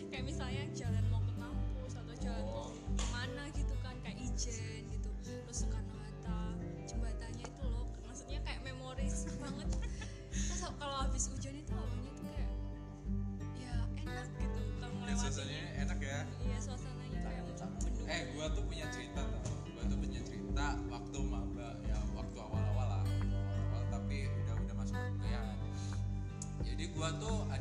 kayak 0.08 0.24
misalnya 0.24 0.62
jalan 0.72 1.04
mau 1.08 1.20
ke 1.20 1.32
kampus 1.34 1.92
atau 1.96 2.14
jalan 2.16 2.44
mau 2.44 2.68
ke 2.92 3.06
mana 3.10 3.42
gitu 3.50 3.74
kan 3.80 3.94
kayak 4.00 4.18
Ijen 4.20 4.54
gitu 4.88 5.08
terus 5.24 5.56
Soekarno 5.58 5.96
Hatta 5.96 6.38
jembatannya 6.84 7.44
itu 7.44 7.64
loh 7.64 7.86
maksudnya 8.04 8.38
kayak 8.42 8.60
memoris 8.62 9.24
banget 9.38 9.68
terus 10.30 10.62
kalau 10.70 10.96
habis 11.00 11.24
hujan 11.26 11.54
itu 11.54 11.72
hawanya 11.72 12.10
tuh 12.12 12.24
kayak 12.28 12.50
ya 13.56 13.72
enak 13.98 14.26
gitu 14.36 14.60
kalau 14.78 14.94
melewati 14.94 15.18
suasananya 15.18 15.66
enak 15.80 15.98
ya. 15.98 16.20
iya 16.40 16.58
suasananya 16.60 17.18
kayak 17.20 17.42
mendukung 17.42 18.04
Eh, 18.04 18.22
gua 18.34 18.46
tuh 18.50 18.62
punya 18.62 18.84
cerita 18.90 19.22
tau. 19.24 19.41
Jadi 27.12 27.51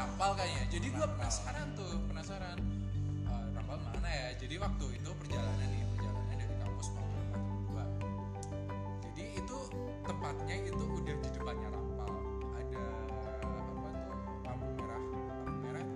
rampal 0.00 0.32
kayaknya. 0.32 0.64
Jadi 0.72 0.86
gue 0.96 1.06
penasaran 1.16 1.68
tuh 1.76 1.92
penasaran. 2.08 2.56
Eh, 2.56 3.28
uh, 3.28 3.46
rampal 3.52 3.76
mana 3.92 4.08
ya? 4.08 4.28
Jadi 4.40 4.54
waktu 4.56 4.84
itu 4.96 5.10
perjalanan 5.20 5.68
nih 5.68 5.84
perjalanan 5.92 6.36
dari 6.40 6.56
kampus 6.64 6.88
mau 6.96 7.04
ke 7.04 7.20
tempat 7.28 7.44
gue. 7.68 7.84
jadi 9.10 9.24
itu 9.36 9.58
tempatnya 10.08 10.56
itu 10.64 10.84
udah 10.88 11.14
di 11.20 11.28
depannya 11.36 11.68
rampal 11.68 12.12
ada 12.56 12.84
apa 13.68 13.88
tuh 13.92 14.16
lampu 14.48 14.66
merah. 14.72 15.02
Lampu 15.44 15.56
merah 15.60 15.86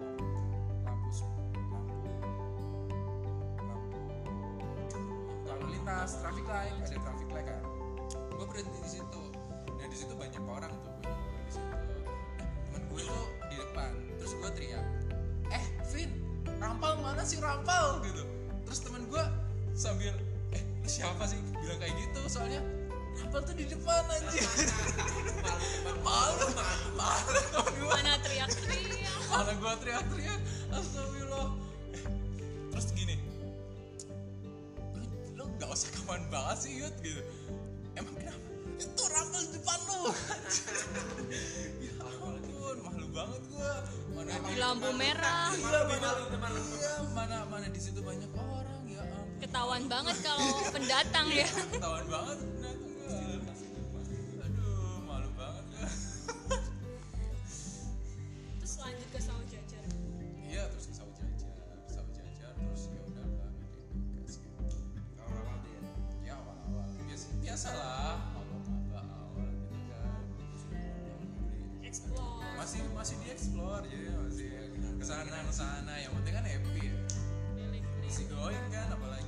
lampu 0.85 1.09
lampu 1.65 2.05
lampu 3.65 3.99
lalu 5.49 5.65
lintas 5.73 6.11
traffic 6.21 6.45
light. 6.45 6.77
Ada 6.85 6.99
traffic 7.01 7.29
light 7.33 7.47
kan? 7.49 7.63
Gue 8.37 8.47
berhenti 8.53 8.79
di 8.85 8.91
situ. 9.01 9.23
Nah 9.81 9.87
di 9.89 9.97
situ 9.97 10.13
banyak 10.13 10.45
orang 10.45 10.73
tuh. 10.85 10.94
si 17.25 17.37
sih 17.37 17.41
rampal 17.41 18.05
gitu. 18.05 18.21
Terus 18.69 18.79
teman 18.85 19.09
gue 19.09 19.25
sambil 19.73 20.13
eh 20.53 20.63
siapa 20.85 21.25
sih? 21.25 21.41
Bilang 21.57 21.81
kayak 21.81 21.97
gitu 21.97 22.21
soalnya 22.29 22.61
rampal 23.17 23.41
tuh 23.49 23.57
di 23.57 23.65
depan 23.65 24.05
aja 24.13 24.29
malu 26.05 26.47
malu 26.93 27.41
gue 27.81 27.89
mana 27.89 28.21
teriak-teriak? 28.21 29.21
Mana 29.33 29.53
gue 29.57 29.73
teriak-teriak. 29.81 30.41
Astagfirullah. 30.69 31.49
Terus 32.77 32.87
gini. 32.93 33.17
Lu 35.33 35.49
nggak 35.57 35.71
usah 35.73 35.91
kaman 35.97 36.29
banget 36.29 36.57
sih 36.61 36.73
yud 36.85 36.95
gitu. 37.01 37.25
Emang 37.97 38.13
kenapa? 38.21 38.49
Itu 38.77 39.03
rampal 39.09 39.41
di 39.49 39.51
depan 39.57 39.81
lo? 39.89 40.13
ya 41.89 41.93
ampun 42.05 42.77
malu 42.85 43.09
banget 43.17 43.43
gue 43.49 43.73
mana 44.15 44.35
di 44.47 44.55
lampu 44.57 44.91
merah. 44.95 45.51
Mana 47.15 47.39
mana 47.51 47.67
di 47.69 47.81
situ 47.83 48.01
banyak 48.01 48.31
orang 48.35 48.83
ya 48.89 49.03
ketahuan 49.45 49.85
banget 49.87 50.17
kalau 50.25 50.49
pendatang 50.73 51.27
ya. 51.29 51.45
Ketahuan 51.45 52.07
banget. 52.09 52.39
ke 75.15 75.31
sana 75.31 75.39
ke 75.47 75.55
sana 75.55 75.93
yang 76.03 76.13
penting 76.19 76.35
kan 76.35 76.45
happy 76.45 76.91
ya. 76.91 76.97
Iya, 77.55 78.11
si 78.11 78.23
going 78.27 78.67
kan 78.75 78.89
apalagi. 78.91 79.24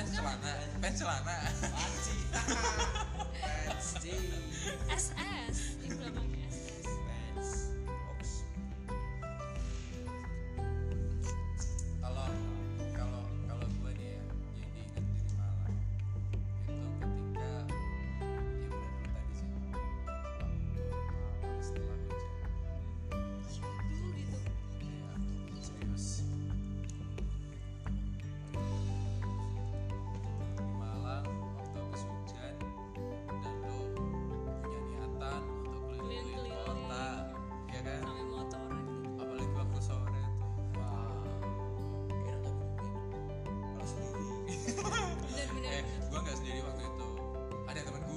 pens 0.00 0.16
celana 0.16 0.52
pens 0.80 0.98
celana. 0.98 1.36
Pens 3.66 4.06
SS 4.96 5.69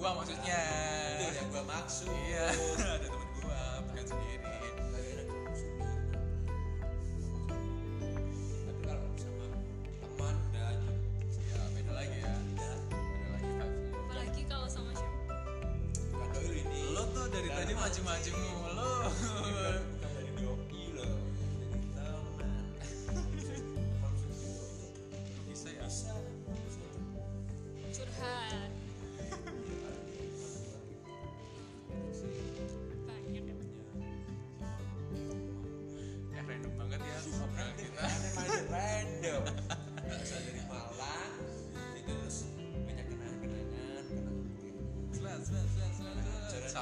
gua 0.03 0.19
maksudnya. 0.19 0.59
Itu 1.15 1.31
yang 1.39 1.47
gua 1.55 1.63
maksud. 1.63 2.11
Iya. 2.11 2.45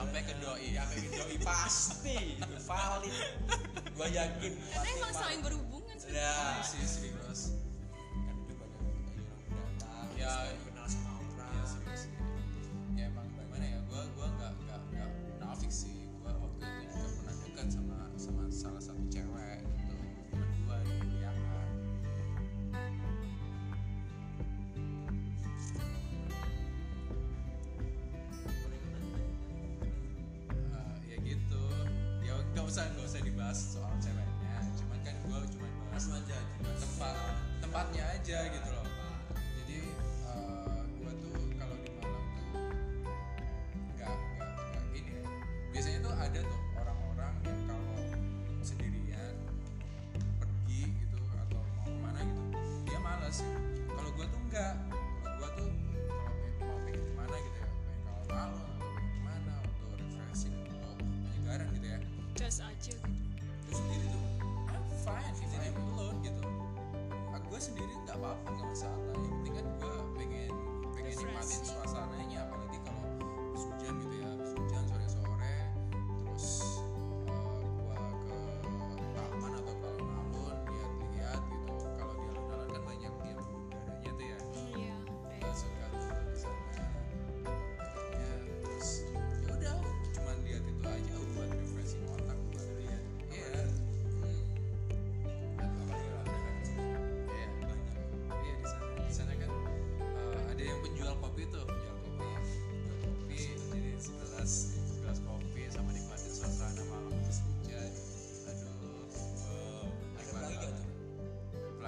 sampai 0.02 0.22
ke 0.26 0.34
doi 0.42 0.68
sampai 0.74 0.98
ke 0.98 1.10
doi. 1.14 1.36
Pasti 1.46 2.18
valid. 2.66 3.14
Gue 3.94 4.08
yakin 4.10 4.52
pasti 4.74 4.90
emang 4.98 5.14
saling 5.14 5.42
berhubungan 5.46 5.96
sih 6.02 6.10
ya 6.10 6.58
sih 6.66 6.82
sih. 6.82 7.10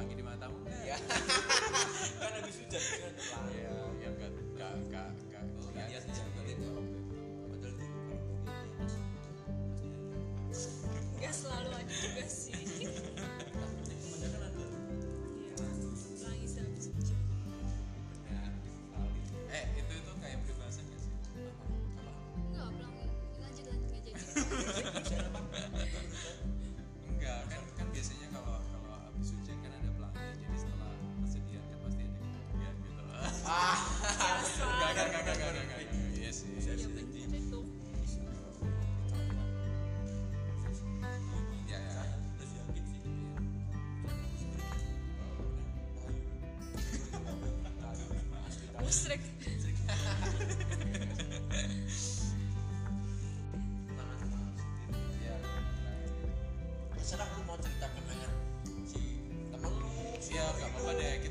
pelangi 0.04 0.20
di 0.20 0.26
matamu 0.28 0.56
kan? 0.68 0.72
Iya. 0.84 0.98
kan 2.20 2.32
habis 2.36 2.56
hujan 2.60 2.84
kan. 2.84 3.12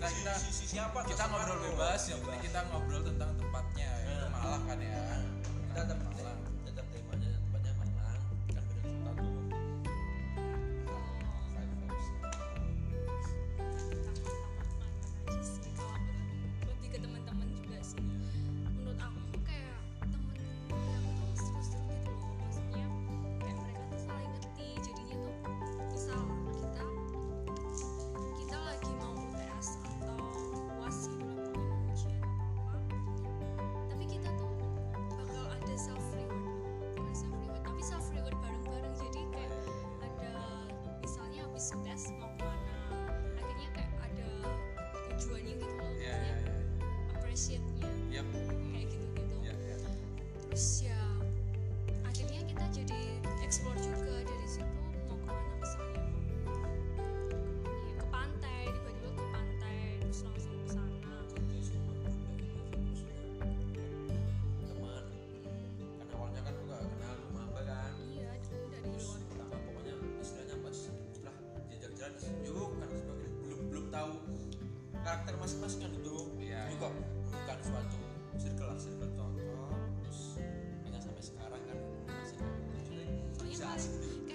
kita 0.03 0.35
kita 0.35 0.67
siapa 0.67 0.99
kita 1.07 1.23
ngobrol 1.31 1.59
bebas 1.63 2.01
ya 2.11 2.17
penting 2.19 2.43
kita 2.43 2.61
ngobrol 2.75 3.03
tentang 3.07 3.31
tempatnya 3.39 3.91
ya. 4.03 4.27
Malang 4.35 4.63
kan 4.67 4.79
ya 4.83 5.03
kita 5.71 5.83
tempat 5.95 6.11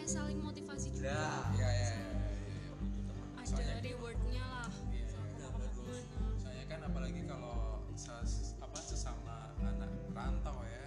saling 0.08 0.40
motivasi 0.40 0.88
juga 0.90 1.12
Nah, 1.12 1.52
ya 1.54 1.68
ya 1.68 1.70
ya, 1.70 1.90
ya, 1.92 1.92
ya. 1.92 2.74
ada 3.36 3.44
soalnya- 3.46 3.84
rewardnya 3.84 4.44
lah 4.46 4.68
Iya, 4.88 5.04
iya. 5.04 5.20
nah 5.38 5.50
bagus. 5.54 6.04
soalnya 6.38 6.66
kan 6.66 6.80
apalagi 6.82 7.22
kalau 7.24 7.56
ses- 7.94 8.56
apa 8.58 8.80
sesama 8.82 9.36
anak 9.58 9.92
rantau 10.10 10.58
ya 10.64 10.84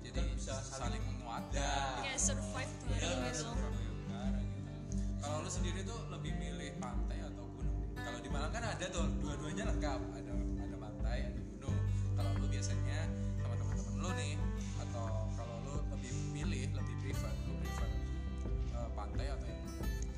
jadi 0.00 0.14
Kan 0.16 0.26
bisa 0.32 0.54
saling, 0.60 0.94
saling- 0.94 1.04
menguatkan 1.08 1.58
Ya. 1.58 1.74
kayak 2.00 2.20
survive 2.20 2.72
bareng 2.84 3.18
Iya, 3.20 3.28
gitu 3.28 3.42
gitu 3.42 3.54
kalau 5.20 5.36
lu 5.38 5.50
sendiri 5.50 5.80
tuh 5.82 6.00
lebih 6.08 6.32
milih 6.32 6.70
pantai 6.76 7.18
atau 7.20 7.44
gunung 7.48 7.78
kalau 7.96 8.18
di 8.18 8.28
Malang 8.28 8.50
kan 8.50 8.64
ada 8.68 8.86
tuh 8.88 9.06
dua-duanya 9.16 9.64
lengkap 9.68 10.00
ada 10.12 10.32
ada 10.60 10.76
pantai 10.76 11.18
ada 11.24 11.40
gunung 11.40 11.76
kalau 12.12 12.30
lu 12.36 12.46
biasanya 12.48 12.98
sama 13.36 13.54
teman-teman 13.56 13.94
lu 13.96 14.10
nih 14.12 14.34
atau 14.80 15.04
kalau 15.32 15.56
lu 15.60 15.74
lebih 15.92 16.12
milih 16.32 16.62
lebih 16.72 16.94
prefer 17.00 17.30
pantai 19.12 19.28
atau 19.28 19.48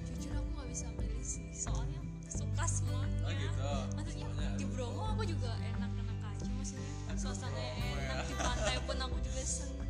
jujur 0.06 0.32
aku 0.38 0.48
nggak 0.54 0.68
bisa 0.70 0.86
milih 0.94 1.24
sih. 1.26 1.46
Soalnya 1.50 2.00
suka 2.30 2.64
semuanya 2.70 3.18
oh 3.26 3.32
gitu. 3.34 3.70
Maksudnya 3.98 4.28
Soalnya 4.30 4.54
di 4.54 4.64
Bromo 4.70 5.02
aku 5.10 5.22
juga 5.26 5.50
enak-enak 5.58 6.18
aja 6.22 6.46
maksudnya 6.54 6.90
suasananya 7.18 7.74
Bromo 7.74 7.98
ya. 7.98 8.02
enak 8.06 8.18
di 8.30 8.34
pantai 8.38 8.76
pun 8.86 8.96
aku 9.02 9.16
juga 9.22 9.42
seneng 9.42 9.83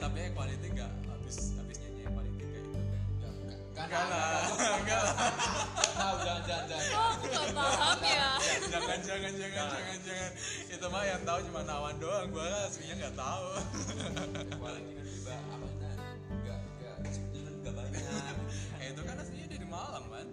tapi 0.00 0.18
equality 0.32 0.66
nggak 0.72 0.92
habis 1.12 1.36
habis 1.60 1.76
nyanyi 1.84 2.00
equality 2.08 2.44
kayak 2.48 2.64
gitu 2.64 2.80
kan. 2.88 3.84
Enggak 3.84 4.04
lah. 4.08 4.40
enggak 4.80 5.00
lah. 5.04 5.14
Oh 6.90 7.06
aku 7.12 7.24
nggak 7.28 7.48
paham 7.52 8.00
ya. 8.00 8.28
Jangan 8.72 8.98
jangan 9.04 9.32
jangan 9.36 9.66
jangan 9.68 9.98
jangan. 10.08 10.30
Itu 10.72 10.86
mah 10.88 11.04
yang 11.04 11.22
tahu 11.28 11.38
cuma 11.52 11.60
Nawan 11.68 11.96
doang 12.00 12.28
gua 12.32 12.44
kan 12.48 12.62
aslinya 12.72 12.94
nggak 12.96 13.14
tahu. 13.20 13.46
Eh 18.80 18.86
itu 18.88 19.02
kan 19.04 19.16
aslinya 19.20 19.46
dari 19.52 19.66
Malang 19.68 20.06
kan? 20.08 20.26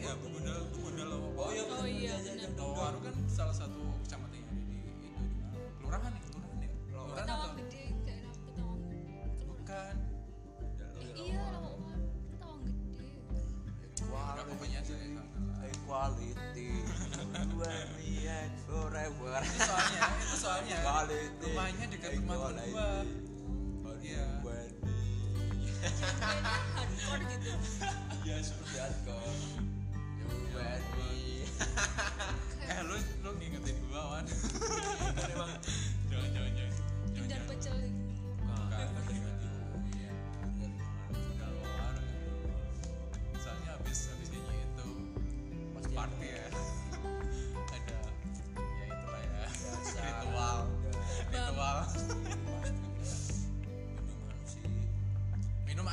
Iya 0.00 0.12
Bugundal 0.22 0.64
Bugundal 0.72 1.10
Oh 1.36 1.50
iya, 1.52 1.62
oh 1.66 1.84
iya 1.84 2.14
benar 2.24 2.50
Bawaru 2.56 2.98
kan 3.04 3.14
salah 3.28 3.52
satu 3.52 3.89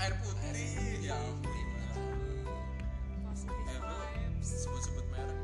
air 0.08 0.16
putih. 0.24 1.04
Ya 1.04 1.20
positive 3.28 3.84
vibes 3.84 4.50
sebut-sebut 4.64 5.06
merek. 5.12 5.36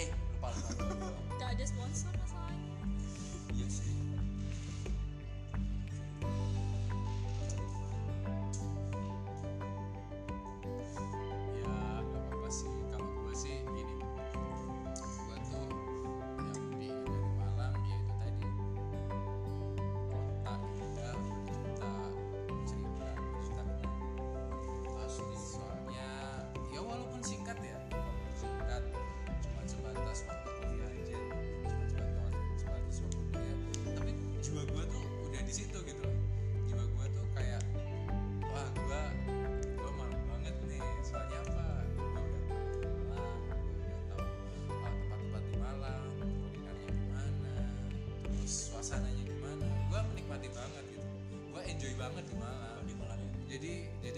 Eh, 0.00 0.08
lupa 0.08 0.48
lupa. 0.56 1.08
gak 1.36 1.48
ada 1.52 1.64
sponsor 1.68 2.08
masalahnya. 2.16 2.80
Iya 3.52 3.68
sih. 3.68 3.92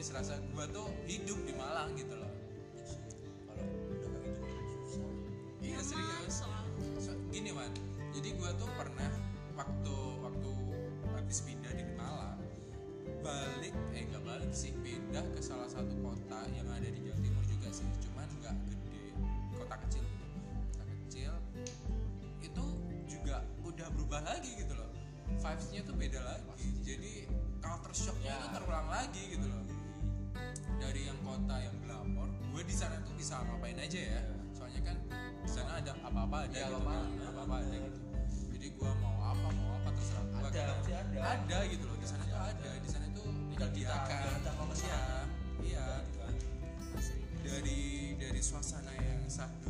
Jadi 0.02 0.18
serasa 0.18 0.34
gue 0.34 0.64
tuh 0.74 0.90
hidup 1.06 1.38
di 1.46 1.54
Malang 1.54 1.94
gitu 1.94 2.18
loh. 2.18 2.26
Iya. 2.74 2.98
Kalau 3.46 3.62
udah 3.70 4.10
kayak 4.10 4.34
gitu 4.34 4.46
susah. 4.82 5.06
iya 5.62 5.78
serius. 5.78 6.42
So, 6.98 7.14
gini 7.30 7.54
man 7.54 7.70
jadi 8.10 8.34
gue 8.34 8.50
tuh 8.58 8.66
pernah 8.74 9.14
waktu 9.54 9.94
waktu 10.26 10.50
habis 11.14 11.46
pindah 11.46 11.70
di 11.78 11.86
Malang 11.94 12.34
balik 13.22 13.70
eh 13.94 14.02
nggak 14.10 14.26
balik 14.26 14.50
sih 14.50 14.74
pindah 14.82 15.22
ke 15.22 15.38
salah 15.38 15.70
satu 15.70 15.94
kota 16.02 16.50
yang 16.50 16.66
ada 16.66 16.90
di 16.90 16.98
Jawa 16.98 17.22
Timur 17.22 17.44
juga 17.46 17.70
sih. 17.70 17.86
Cuman 18.02 18.26
nggak 18.42 18.54
gede. 18.74 19.06
Kota 19.54 19.76
kecil. 19.86 20.02
Gitu 20.02 20.26
kota 20.50 20.84
kecil. 21.06 21.32
Itu 22.42 22.64
juga 23.06 23.46
udah 23.62 23.86
berubah 23.94 24.26
lagi 24.26 24.50
gitu 24.58 24.74
loh. 24.74 24.90
Vibesnya 25.38 25.86
tuh 25.86 25.94
beda 25.94 26.18
lagi. 26.26 26.66
Jadi 26.82 27.30
culture 27.62 27.94
shocknya 27.94 28.34
Ya. 28.34 28.42
tuh 28.42 28.50
terulang 28.58 28.88
lagi 28.90 29.22
gitu 29.38 29.41
dari 31.52 31.64
yang 31.64 31.76
glamor 31.84 32.28
gue 32.52 32.62
di 32.64 32.72
sana 32.72 32.96
tuh 33.02 33.12
bisa 33.14 33.36
ngapain 33.42 33.76
aja 33.76 34.00
ya. 34.00 34.20
Soalnya 34.52 34.80
kan 34.82 34.96
di 35.42 35.50
sana 35.50 35.70
ada 35.76 35.92
apa-apa 36.00 36.48
ada 36.48 36.54
Iya, 36.54 36.64
gitu 36.64 36.76
apa-apa. 36.78 36.92
kan. 36.96 37.28
Apa-apa 37.28 37.54
ada 37.60 37.76
gitu. 37.76 38.00
Jadi 38.52 38.66
gue 38.72 38.90
mau 39.00 39.16
apa 39.22 39.48
mau 39.52 39.68
apa 39.76 39.88
terserah 39.92 40.24
gue 40.24 40.38
Ada, 40.42 40.62
pasti 40.72 40.92
ada. 40.92 41.20
ada 41.20 41.58
gitu 41.68 41.84
loh 41.84 41.96
di 41.98 42.06
sana 42.06 42.22
tuh 42.24 42.40
ada. 42.40 42.70
Di 42.78 42.88
sana 42.88 43.06
tuh 43.12 43.24
Tinggal 43.52 43.70
kita- 43.70 44.06
kita 44.08 44.50
mau 44.54 44.66
ke 44.66 44.76
iya. 44.80 45.00
Iya. 45.62 45.86
Kan. 46.16 46.34
dari 47.42 47.80
dari 48.16 48.40
suasana 48.40 48.92
yang 48.94 49.26
sahdu 49.26 49.68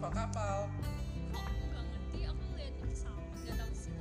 kapal-kapal 0.00 0.64
kok 1.28 1.44
aku 1.44 1.60
nggak 1.68 1.84
ngerti 1.92 2.20
aku 2.24 2.44
lihatnya 2.56 2.84
pesawat 2.88 3.24
gak 3.44 3.56
tahu 3.60 3.72
sih 3.76 3.92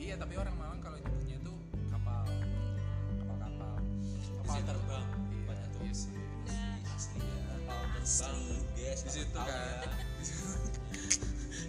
iya 0.00 0.14
tapi 0.16 0.34
orang 0.40 0.56
Malang 0.56 0.80
kalau 0.80 0.96
nyebutnya 0.96 1.36
tuh 1.44 1.56
kapal. 1.92 2.24
Kapal-kapal 3.20 3.76
kapal. 4.48 4.56
Terbang. 4.64 5.06
iya, 5.12 5.44
banyak 5.44 5.68
tuh. 5.76 5.80
iya 5.84 5.92
sih. 5.92 6.12
Kapal 7.52 7.80
terbang 7.84 8.00
guys 8.00 8.16
kan. 8.16 8.36
ya. 8.80 8.92
di 9.04 9.12
situ 9.12 9.40
kan. 9.44 9.88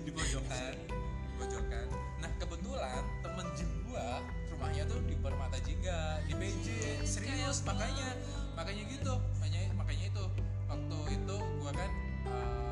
di 0.07 0.11
pojokan. 0.15 0.73
Di 0.87 1.35
pojokan. 1.43 1.87
Nah 2.23 2.31
kebetulan 2.39 3.03
temen 3.19 3.47
gym 3.51 3.71
gua 3.91 4.23
rumahnya 4.47 4.83
tuh 4.87 4.99
di 5.03 5.15
Permata 5.19 5.59
Jingga 5.59 6.23
di 6.23 6.33
PJ. 6.39 6.67
serius 7.03 7.59
makanya 7.67 8.15
makanya 8.55 8.83
gitu. 8.87 9.19
Makanya 9.43 9.75
makanya 9.75 10.05
itu. 10.07 10.23
Waktu 10.71 10.99
itu 11.19 11.37
gua 11.59 11.71
kan 11.75 11.91
uh, 12.31 12.62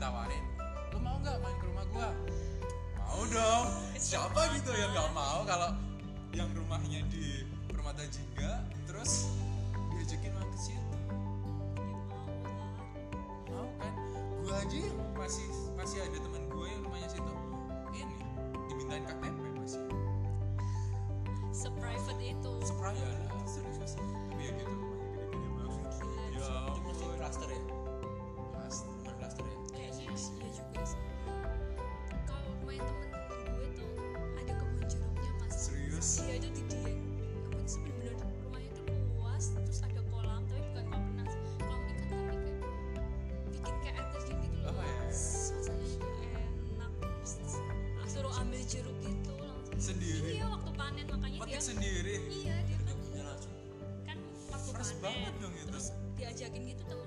ditawarin 0.00 0.44
lu 0.96 0.98
mau 1.04 1.20
nggak 1.20 1.36
main 1.44 1.56
ke 1.60 1.64
rumah 1.68 1.84
gua? 1.92 2.08
Mau 3.04 3.20
dong. 3.28 3.68
Siapa 4.00 4.48
gitu 4.56 4.72
yang 4.72 4.96
nggak 4.96 5.12
mau 5.12 5.44
kalau 5.44 5.76
yang 6.32 6.48
rumahnya 6.56 7.04
di 7.12 7.44
permata 7.68 8.00
jingga 8.08 8.64
terus 8.88 9.28
diajakin 9.92 10.32
main 10.32 10.48
ke 10.56 10.56
situ? 10.56 10.96
Mau 13.52 13.68
kan? 13.76 13.92
Gue 14.40 14.54
aja 14.56 14.80
masih 15.20 15.44
masih 15.76 16.00
ada 16.00 16.16
teman 16.16 16.48
gue 16.48 16.64
yang 16.64 16.80
rumahnya 16.80 17.08
situ. 17.12 17.32
Ini 17.92 18.16
dimintain 18.72 19.04
KTP 19.04 19.44
masih. 19.60 19.84
Seprivate 21.52 22.24
itu. 22.24 22.52
Seprivate 22.64 23.04
ya, 23.04 23.44
serius 23.44 24.00
tapi 24.00 24.48
ya 24.48 24.52
gitu 24.64 24.72
rumahnya 24.72 25.08
gede-gede 25.12 25.48
banget. 25.60 25.92
Ya, 26.32 26.48
ya 26.88 27.16
cluster 27.20 27.52
ya? 27.52 27.79
banget 55.20 55.34
dong 55.44 55.52
ya 55.52 55.64
terus 55.68 55.86
diajakin 56.16 56.62
gitu 56.72 56.82
tuh 56.88 56.99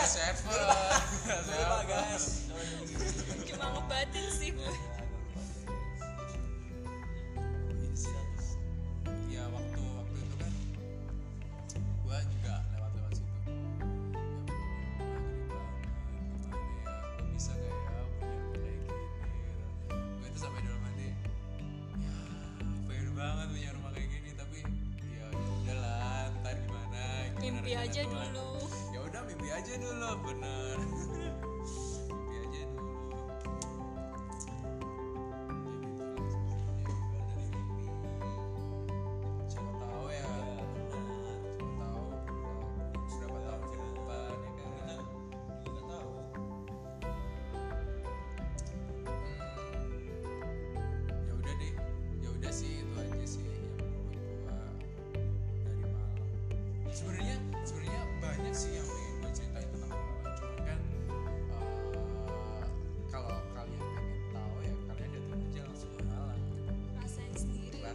Tá 0.00 0.06
certo. 0.06 0.79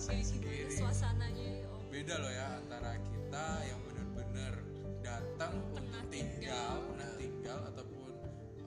Ngerasain 0.05 0.21
kayak 0.21 0.29
sendiri 0.29 0.57
gimana 0.69 0.77
suasananya 0.93 1.45
ya 1.49 1.67
Om? 1.73 1.81
beda 1.89 2.15
loh 2.21 2.31
ya 2.31 2.47
antara 2.61 2.91
kita 3.01 3.45
yang 3.65 3.79
bener-bener 3.89 4.53
datang 5.01 5.53
Pernah 5.53 5.81
untuk 5.81 6.03
tinggal. 6.13 6.37
tinggal 6.37 6.73
pernah 6.85 7.09
tinggal 7.17 7.59
ataupun 7.73 8.09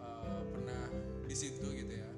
uh, 0.03 0.43
pernah 0.55 0.82
di 1.28 1.36
situ 1.36 1.66
gitu 1.74 1.93
ya. 1.93 2.11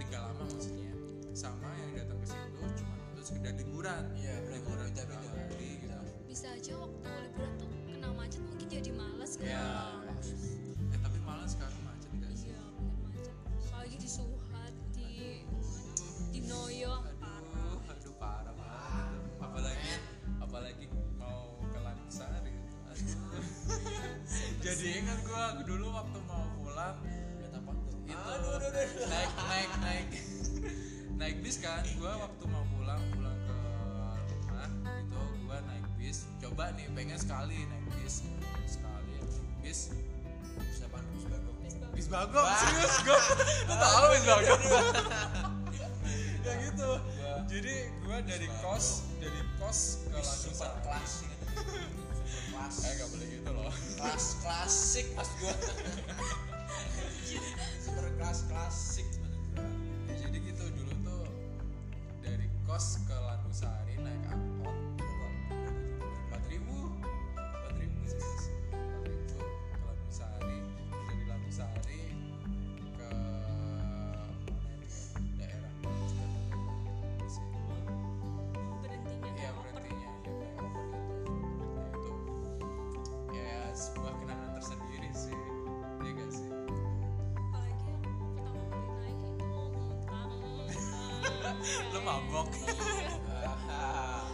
Tinggal 0.00 0.20
lama 0.32 0.42
maksudnya. 0.48 0.90
Sama 1.34 1.66
yang 1.78 1.92
datang 1.98 2.18
ke 2.22 2.26
situ 2.30 2.58
cuma 2.78 2.94
untuk 3.14 3.24
sekedar 3.26 3.52
Iya, 3.54 3.60
liburan 3.62 4.04
gua 25.52 25.64
dulu 25.68 25.86
waktu 25.92 26.18
mau 26.24 26.44
pulang 26.56 26.96
Lihat 27.04 27.52
apa? 27.52 27.70
Tuh? 27.76 28.00
itu 28.08 28.16
Aduh, 28.16 28.56
aduh, 28.56 28.68
aduh. 28.72 29.06
naik 29.12 29.32
naik 29.44 29.70
naik. 29.84 30.08
Naik 31.20 31.36
bis 31.46 31.56
kan? 31.60 31.84
Gua 32.00 32.16
waktu 32.16 32.44
mau 32.48 32.64
pulang 32.74 33.00
pulang 33.12 33.38
ke 33.44 33.52
rumah 33.54 34.16
gitu 34.24 35.20
gua 35.44 35.58
naik 35.68 35.86
bis. 36.00 36.24
Coba 36.40 36.72
nih 36.72 36.88
pengen 36.96 37.18
sekali 37.20 37.60
naik 37.68 37.86
bis. 38.00 38.24
Sekali 38.64 39.14
naik 39.20 39.56
bis. 39.60 39.80
Bisa 40.56 40.84
apaan? 40.88 41.04
Bisa 41.12 41.28
bagong. 41.28 41.56
bis 41.92 42.06
bagong. 42.08 42.48
Serius? 42.64 42.94
Gua 43.04 43.18
gua 43.68 43.76
tahu 43.76 44.04
bis 44.16 44.24
bagong? 44.24 44.62
Ya 46.44 46.52
gitu. 46.60 46.90
Jadi 47.48 47.74
gua 48.04 48.20
dari 48.20 48.48
kos 48.60 49.08
dari 49.16 49.40
kos 49.56 50.04
ke 50.08 50.20
klasik. 50.20 50.52
Super 50.52 51.33
kelas. 52.54 52.74
eh 52.86 52.92
gak 52.94 53.08
boleh 53.10 53.26
gitu 53.26 53.50
loh 53.50 53.72
Kelas 53.98 54.26
klasik 54.40 55.06
mas 55.18 55.30
gua. 55.42 55.54
Super 57.82 58.06
kelas 58.14 58.40
klasik. 58.46 59.06
Ya, 60.06 60.14
jadi 60.26 60.36
gitu 60.38 60.64
dulu 60.70 60.92
tuh 61.02 61.26
dari 62.22 62.46
kos 62.62 63.02
ke 63.02 63.16
Lanusari 63.16 63.94
naik 63.98 64.24
angkot 64.30 64.76
empat 66.30 66.42
ribu 66.46 66.94
empat 67.34 67.74
ribu 67.78 67.98
serius 68.06 68.42
Lu 91.64 91.98
mabok. 92.00 92.48
Ah, 93.66 94.28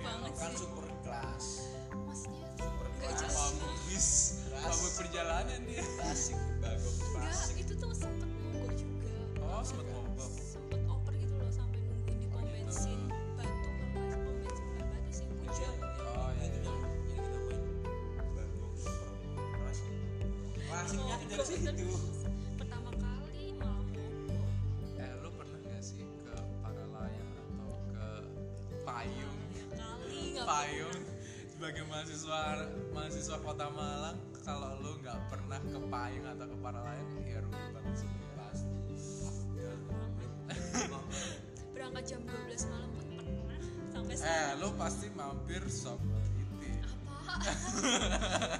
banget 0.00 0.32
kan 0.32 0.50
sih 0.50 0.62
super 0.62 0.86
kelas. 1.02 1.46
maksudnya 1.92 2.46
Super 2.56 2.88
kelas. 2.96 3.34
mabuk 3.34 3.74
bis 3.86 4.08
Keras. 4.46 4.62
mabuk 4.64 4.92
perjalanan 4.96 5.60
dia 5.66 5.84
Klasik 5.98 6.38
bagong 6.58 6.96
enggak 6.96 7.22
klasik. 7.26 7.56
itu 7.58 7.72
tuh 7.74 7.90
sempet 7.92 8.28
mogok 8.44 8.72
juga 8.72 9.10
oh 9.40 9.60
sempet 9.60 9.86
mogok 9.88 10.30
sempet 10.32 10.80
oper 10.86 11.12
gitu 11.16 11.34
loh 11.34 11.50
sampai 11.50 11.78
nungguin 11.80 12.16
di 12.16 12.26
pom 12.28 12.38
Oh, 12.38 12.44
gitu. 12.44 12.54
bensin 12.56 13.00
batu 13.34 13.68
kalau 13.68 14.00
nggak 14.00 14.20
pom 14.20 14.34
bensin 14.38 14.64
bukan 14.64 14.86
batu 14.86 15.10
sih 15.10 15.26
hujan 15.26 15.74
Oh, 15.82 16.28
iya, 16.30 16.44
itu 16.46 16.58
iya. 16.60 16.70
yang 16.70 17.26
kita 17.26 17.38
main 17.42 17.62
bagong 18.32 18.74
super 18.76 19.10
kelas. 19.34 19.78
Tuh 20.86 21.18
dari 21.26 21.44
situ. 21.44 21.86
Payung 30.60 31.00
sebagai 31.48 31.88
mahasiswa 31.88 32.68
mahasiswa 32.92 33.36
Kota 33.40 33.72
Malang, 33.72 34.20
kalau 34.44 34.76
lu 34.84 35.00
nggak 35.00 35.16
pernah 35.32 35.56
ke 35.56 35.78
Payung 35.88 36.26
atau 36.36 36.44
ke 36.52 36.56
Paralayang, 36.60 37.08
ya 37.24 37.40
rugi 37.40 37.64
banget 37.72 37.94
sih. 37.96 38.10
Pasti. 38.36 38.68
berangkat 41.72 42.04
jam 42.12 42.20
12 42.28 42.68
malam 42.68 42.90
pun 42.92 43.04
pernah 43.08 43.56
sampai 43.88 44.14
Eh, 44.20 44.50
lu 44.60 44.68
pasti 44.76 45.08
mampir 45.16 45.64
Sobariti. 45.72 46.76
apa 46.84 47.40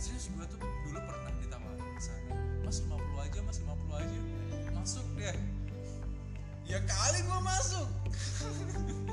serius 0.00 0.32
gue 0.32 0.46
tuh 0.48 0.56
dulu 0.88 0.96
pernah 1.04 1.28
ditawarin 1.44 1.92
ke 1.92 2.00
sana. 2.00 2.32
Mas 2.64 2.80
50 2.80 3.20
aja, 3.20 3.38
Mas 3.44 3.58
50 3.60 4.00
aja. 4.00 4.20
Masuk 4.72 5.06
deh. 5.20 5.36
Ya 6.64 6.80
kali 6.88 7.18
gua 7.28 7.44
masuk. 7.44 7.84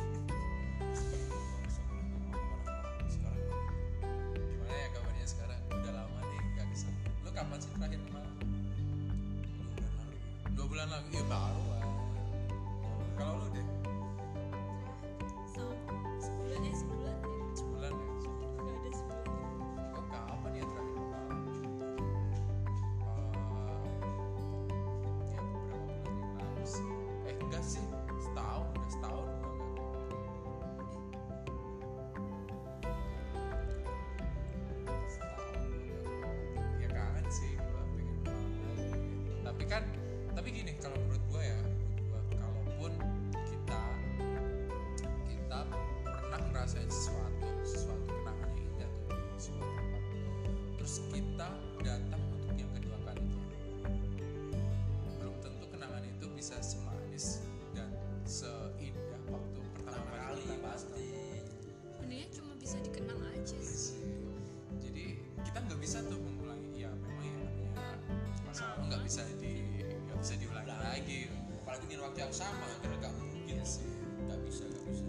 bisa 69.07 69.23
di 69.39 69.63
nggak 69.87 70.19
bisa 70.19 70.35
diulangi 70.35 70.75
lagi. 70.83 71.19
Apalagi 71.63 71.85
di 71.87 71.95
waktu 71.95 72.27
yang 72.27 72.35
sama, 72.35 72.67
karena 72.83 72.95
nggak 72.99 73.15
mungkin 73.15 73.63
sih. 73.63 73.87
Nggak 74.27 74.39
bisa, 74.43 74.67
nggak 74.67 74.83
bisa. 74.91 75.05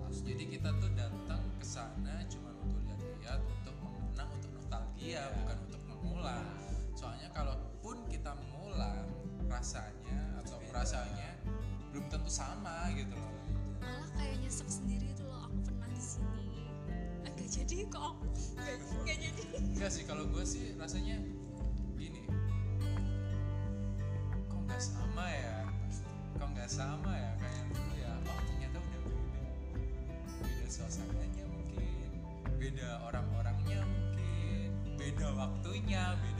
Pas, 0.00 0.16
jadi 0.24 0.44
kita 0.48 0.68
tuh 0.80 0.90
datang 0.96 1.44
ke 1.60 1.66
sana 1.68 2.24
cuma 2.32 2.56
untuk 2.64 2.80
lihat-lihat, 2.88 3.40
untuk 3.44 3.76
mengenang, 3.84 4.28
untuk 4.32 4.50
nostalgia, 4.56 5.28
bukan 5.36 5.56
untuk 5.68 5.82
mengulang. 5.84 6.56
Soalnya 6.96 7.28
kalaupun 7.36 7.96
kita 8.08 8.32
mengulang, 8.32 9.12
rasanya 9.44 10.40
atau 10.40 10.56
perasaannya 10.72 11.30
belum 11.92 12.08
tentu 12.08 12.32
sama 12.32 12.88
gitu 12.96 13.12
loh. 13.12 13.32
malah 13.84 14.08
kayak 14.16 14.40
nyesek 14.40 14.72
sendiri 14.72 15.12
itu 15.12 15.20
loh 15.28 15.44
aku 15.44 15.68
pernah 15.68 15.88
di 15.92 16.00
sini. 16.00 16.64
Agak 17.28 17.48
jadi 17.52 17.76
kok. 17.92 18.24
Aku 18.56 18.92
nggak 19.04 19.04
nggak 19.04 19.18
jadi. 19.20 19.42
Enggak 19.60 19.90
sih 19.92 20.08
kalau 20.08 20.24
gue 20.32 20.44
sih 20.48 20.72
rasanya 20.80 21.20
sama 26.74 27.14
ya 27.14 27.30
kayak 27.38 27.54
yang 27.54 27.70
dulu 27.70 27.94
ya. 28.02 28.12
Oh 28.26 28.40
ternyata 28.50 28.78
udah 28.82 29.00
beda. 29.06 29.22
Beda 30.42 30.66
suasananya 30.66 31.44
mungkin. 31.46 32.10
Beda 32.58 32.88
orang-orangnya 33.06 33.80
mungkin. 33.86 34.68
Beda 34.98 35.26
waktunya 35.38 36.18
beda 36.18 36.33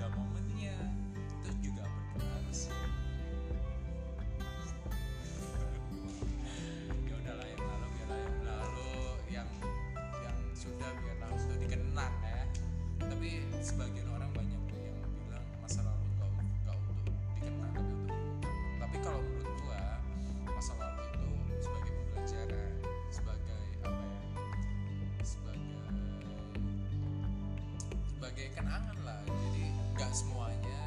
sebagai 28.35 28.51
kenangan 28.59 28.99
lah. 29.07 29.23
Jadi 29.31 29.71
nggak 29.95 30.11
semuanya 30.11 30.79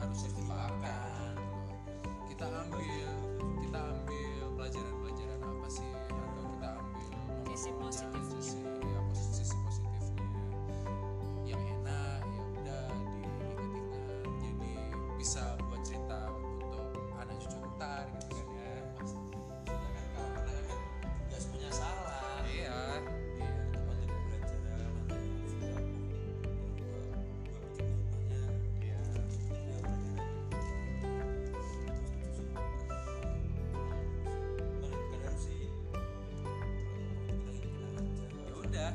harus 0.00 0.24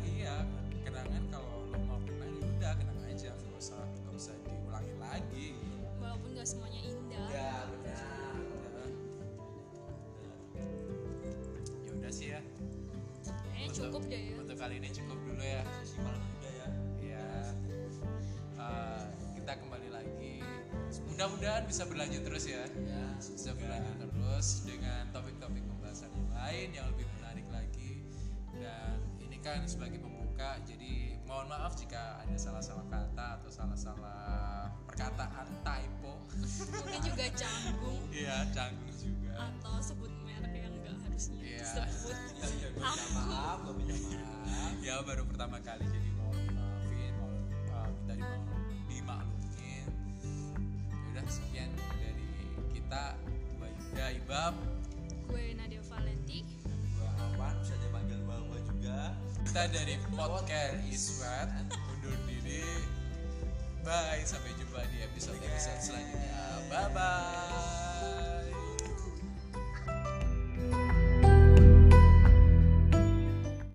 iya 0.06 0.36
kenangan 0.84 1.24
kalau 1.30 1.68
lo 1.70 1.78
mau 1.86 2.00
kenang 2.04 2.32
ya 2.36 2.46
udah 2.58 2.74
kenang 2.78 3.00
aja. 3.08 3.32
Nggak 3.34 3.60
usah 3.60 3.82
nggak 3.84 4.14
usah 4.16 4.34
diulangi 4.46 4.96
lagi. 4.98 5.48
Walaupun 6.00 6.30
nggak 6.36 6.48
semuanya 6.48 6.82
indah. 6.86 7.28
Ya 7.30 7.54
benar. 7.74 8.04
ya 11.86 11.92
udah 11.96 12.12
sih 12.12 12.28
ya. 12.34 12.42
Kayaknya 13.24 13.68
Untuk- 13.70 13.84
cukup 13.92 14.04
deh 14.08 14.22
ya. 14.24 14.36
untuk 14.40 14.56
kali 14.58 14.76
ini 14.80 14.90
cukup 14.90 15.18
dulu 15.28 15.44
ya. 15.44 15.62
Sesi 15.84 15.98
malam 16.02 16.22
juga 16.36 16.50
ya. 16.50 16.68
ya 17.04 17.28
eh, 18.60 19.04
kita 19.40 19.52
kembali 19.60 19.90
lagi. 19.92 20.36
Mudah-mudahan 21.12 21.64
bisa 21.68 21.84
berlanjut 21.86 22.22
terus 22.24 22.46
ya. 22.48 22.64
Ya, 22.88 23.06
bisa 23.20 23.52
berlanjut 23.54 23.96
terus 24.00 24.48
dengan 24.64 25.04
topik-topik 25.12 25.64
pembahasan 25.68 26.10
yang 26.16 26.32
lain 26.32 26.68
yang 26.72 26.86
lebih 26.96 27.06
menarik 27.20 27.48
lagi. 27.52 27.92
Dan 28.56 28.98
kan 29.40 29.64
sebagai 29.66 30.00
pembuka. 30.00 30.60
Jadi 30.64 31.20
mohon 31.24 31.48
maaf 31.48 31.76
jika 31.76 32.20
ada 32.24 32.36
salah-salah 32.36 32.86
kata 32.88 33.40
atau 33.40 33.50
salah-salah 33.52 34.68
perkataan 34.88 35.48
typo. 35.62 36.14
Mungkin 36.74 37.00
juga 37.04 37.26
canggung. 37.34 38.02
Iya 38.12 38.48
canggung 38.52 38.92
juga. 38.96 39.32
Atau 39.40 39.74
sebut 39.80 40.12
merek 40.24 40.54
yang 40.56 40.74
nggak 40.76 40.96
harusnya 41.08 41.40
Iya. 41.40 41.60
disebut. 41.60 42.16
Ya, 42.40 42.48
ya, 42.48 42.68
gue 42.72 42.72
minta 42.80 43.06
maaf, 43.16 43.58
gue 43.64 43.74
minta 43.78 43.96
maaf. 44.00 44.72
ya 44.80 44.96
baru 45.04 45.24
pertama 45.28 45.58
kali. 45.60 45.84
Jadi 45.86 46.10
mohon 46.16 46.44
maafin 46.56 47.12
mohon 47.20 47.40
uh, 47.70 47.88
minta 47.92 48.14
dimaklumin 48.88 49.86
udah 51.12 51.26
sekian 51.28 51.70
dari 52.00 52.26
kita. 52.72 53.06
Gua 53.56 53.68
Yuda 53.70 54.06
Ibab. 54.24 54.54
Gue 55.28 55.44
Nadia 55.54 55.84
Valenti. 55.86 56.40
Gue 56.96 57.10
Awan, 57.20 57.54
bisa 57.62 57.76
dipanggil 57.78 58.20
bawa 58.26 58.58
juga 58.66 59.14
kita 59.46 59.64
dari 59.72 59.96
podcast 60.16 60.76
Iswat 60.90 61.50
undur 61.72 62.16
diri. 62.28 62.66
Bye 63.84 64.24
sampai 64.28 64.52
jumpa 64.60 64.84
di 64.92 65.04
episode 65.04 65.40
episode 65.40 65.80
selanjutnya. 65.80 66.40
Bye 66.68 66.90
bye 66.94 68.39